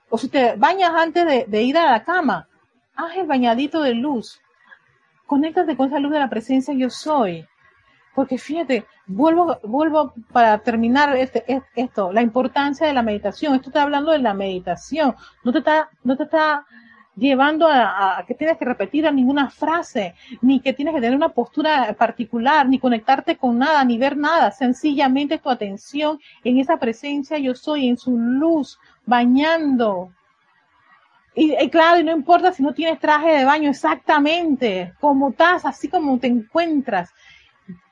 [0.08, 2.48] o si te bañas antes de, de ir a la cama,
[2.94, 4.40] haz el bañadito de luz.
[5.26, 7.46] Conéctate con esa luz de la presencia yo soy.
[8.14, 11.44] Porque fíjate, vuelvo, vuelvo para terminar este,
[11.74, 13.54] esto, la importancia de la meditación.
[13.54, 15.14] Esto está hablando de la meditación.
[15.44, 16.64] No te está, no te está
[17.16, 21.92] llevando a, que tienes que repetir ninguna frase, ni que tienes que tener una postura
[21.94, 24.52] particular, ni conectarte con nada, ni ver nada.
[24.52, 30.12] Sencillamente tu atención en esa presencia yo soy, en su luz, bañando.
[31.34, 35.64] Y, y, claro, y no importa si no tienes traje de baño, exactamente, como estás,
[35.64, 37.12] así como te encuentras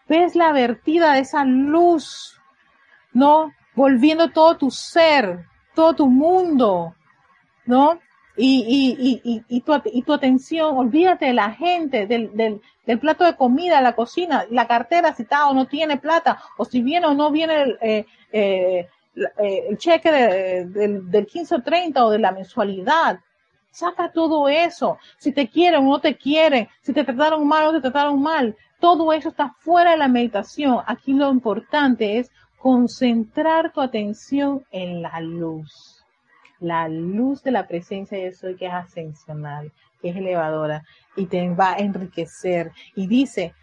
[0.08, 2.40] ves la vertida de esa luz,
[3.12, 3.52] ¿no?
[3.74, 5.44] Volviendo todo tu ser,
[5.74, 6.94] todo tu mundo,
[7.66, 8.00] ¿no?
[8.36, 13.24] Y, y, y, y, tu, y tu atención, olvídate de la gente, del, del, plato
[13.24, 17.06] de comida, la cocina, la cartera si está o no tiene plata, o si viene
[17.06, 18.88] o no viene el, eh, eh,
[19.38, 23.18] eh el cheque de, del, del 15 o 30 o de la mensualidad.
[23.72, 24.98] Saca todo eso.
[25.18, 28.56] Si te quieren o no te quieren, si te trataron mal o te trataron mal,
[28.80, 30.80] todo eso está fuera de la meditación.
[30.86, 36.04] Aquí lo importante es concentrar tu atención en la luz.
[36.60, 40.84] La luz de la presencia de soy que es ascensional, que es elevadora
[41.16, 42.72] y te va a enriquecer.
[42.94, 43.54] Y dice,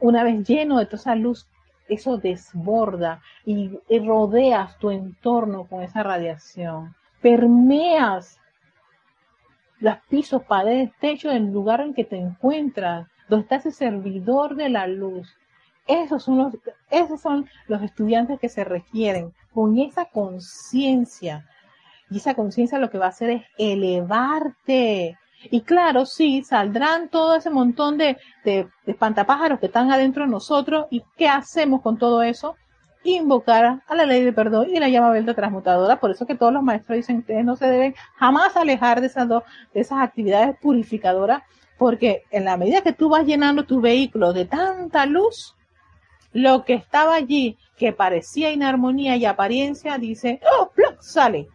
[0.00, 1.46] una vez lleno de toda esa luz,
[1.88, 3.70] eso desborda y,
[4.06, 6.94] rodeas tu entorno con esa radiación.
[7.20, 8.38] Permeas
[9.80, 14.68] los pisos, paredes, techo del lugar en que te encuentras donde está ese servidor de
[14.68, 15.28] la luz.
[15.86, 16.54] Esos son los,
[16.90, 21.46] esos son los estudiantes que se requieren con esa conciencia.
[22.10, 25.16] Y esa conciencia lo que va a hacer es elevarte.
[25.50, 30.30] Y claro, sí, saldrán todo ese montón de, de, de espantapájaros que están adentro de
[30.30, 30.86] nosotros.
[30.90, 32.56] ¿Y qué hacemos con todo eso?
[33.04, 36.00] invocar a la ley de perdón y la llama verde transmutadora.
[36.00, 39.28] Por eso que todos los maestros dicen que no se deben jamás alejar de esas
[39.28, 41.42] dos, de esas actividades purificadoras
[41.78, 45.56] porque en la medida que tú vas llenando tu vehículo de tanta luz,
[46.32, 50.70] lo que estaba allí, que parecía inarmonía y apariencia, dice, ¡oh,
[51.00, 51.48] sale!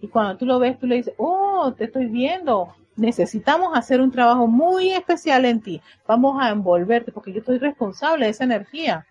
[0.00, 4.12] Y cuando tú lo ves, tú le dices, oh, te estoy viendo, necesitamos hacer un
[4.12, 5.80] trabajo muy especial en ti.
[6.06, 9.06] Vamos a envolverte, porque yo estoy responsable de esa energía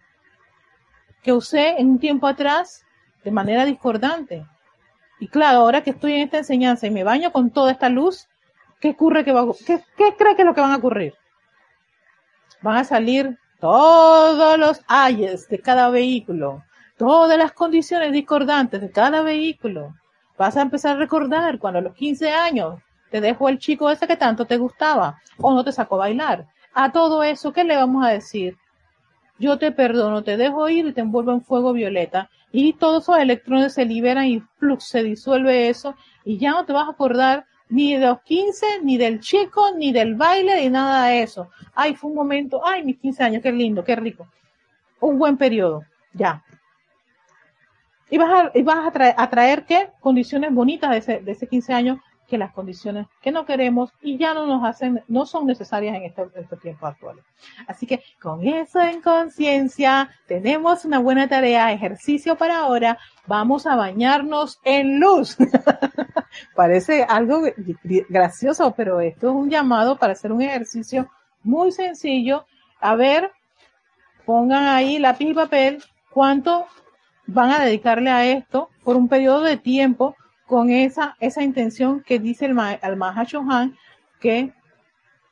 [1.21, 2.85] que usé en un tiempo atrás
[3.23, 4.45] de manera discordante.
[5.19, 8.27] Y claro, ahora que estoy en esta enseñanza y me baño con toda esta luz,
[8.83, 11.13] ¿Qué ocurre que va qué, qué cree que es lo que van a ocurrir?
[12.61, 16.65] Van a salir todos los ayes de cada vehículo,
[16.97, 19.93] todas las condiciones discordantes de cada vehículo.
[20.37, 24.05] Vas a empezar a recordar cuando a los 15 años te dejó el chico ese
[24.05, 26.47] que tanto te gustaba o no te sacó a bailar.
[26.73, 28.57] A todo eso, ¿qué le vamos a decir?
[29.39, 32.29] yo te perdono, te dejo ir y te envuelvo en fuego violeta.
[32.51, 36.73] Y todos esos electrones se liberan y flux, se disuelve eso y ya no te
[36.73, 41.07] vas a acordar ni de los 15, ni del chico, ni del baile, ni nada
[41.07, 41.49] de eso.
[41.73, 44.27] Ay, fue un momento, ay, mis 15 años, qué lindo, qué rico.
[44.99, 45.83] Un buen periodo,
[46.13, 46.43] ya.
[48.09, 49.89] Y vas a, y vas a, traer, a traer, ¿qué?
[49.99, 54.17] Condiciones bonitas de ese, de ese 15 años que las condiciones que no queremos y
[54.17, 57.23] ya no nos hacen, no son necesarias en estos este tiempos actuales.
[57.67, 62.97] Así que con eso en conciencia, tenemos una buena tarea, ejercicio para ahora,
[63.27, 65.37] vamos a bañarnos en luz.
[66.55, 67.43] Parece algo
[68.09, 71.09] gracioso, pero esto es un llamado para hacer un ejercicio
[71.43, 72.45] muy sencillo.
[72.79, 73.31] A ver,
[74.25, 76.67] pongan ahí lápiz y papel, cuánto
[77.25, 80.15] van a dedicarle a esto por un periodo de tiempo
[80.53, 83.75] con esa, esa intención que dice el, el Mahashohan
[84.19, 84.53] que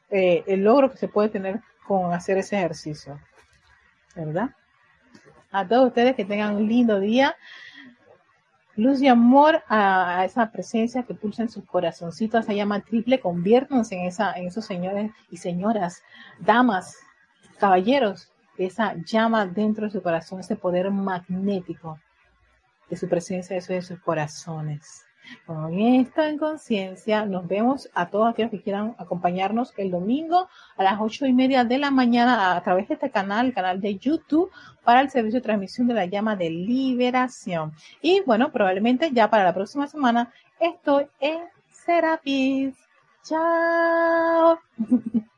[0.09, 3.19] eh, el logro que se puede tener con hacer ese ejercicio.
[4.15, 4.49] ¿Verdad?
[5.51, 7.36] A todos ustedes que tengan un lindo día.
[8.76, 13.93] Luz y amor a, esa presencia que pulsa en sus corazoncitos, esa llama triple, conviértanse
[13.95, 16.01] en, en esos señores y señoras,
[16.39, 16.97] damas,
[17.59, 21.99] caballeros, esa llama dentro de su corazón, ese poder magnético
[22.89, 25.05] de su presencia, eso de sus corazones.
[25.45, 30.47] Con esto en conciencia, nos vemos a todos aquellos que quieran acompañarnos el domingo
[30.78, 33.82] a las ocho y media de la mañana a, través de este canal, el canal
[33.82, 34.51] de YouTube,
[34.84, 37.74] para el servicio de transmisión de la llama de liberación.
[38.01, 42.76] Y bueno, probablemente ya para la próxima semana estoy en Serapis.
[43.24, 44.59] Chao.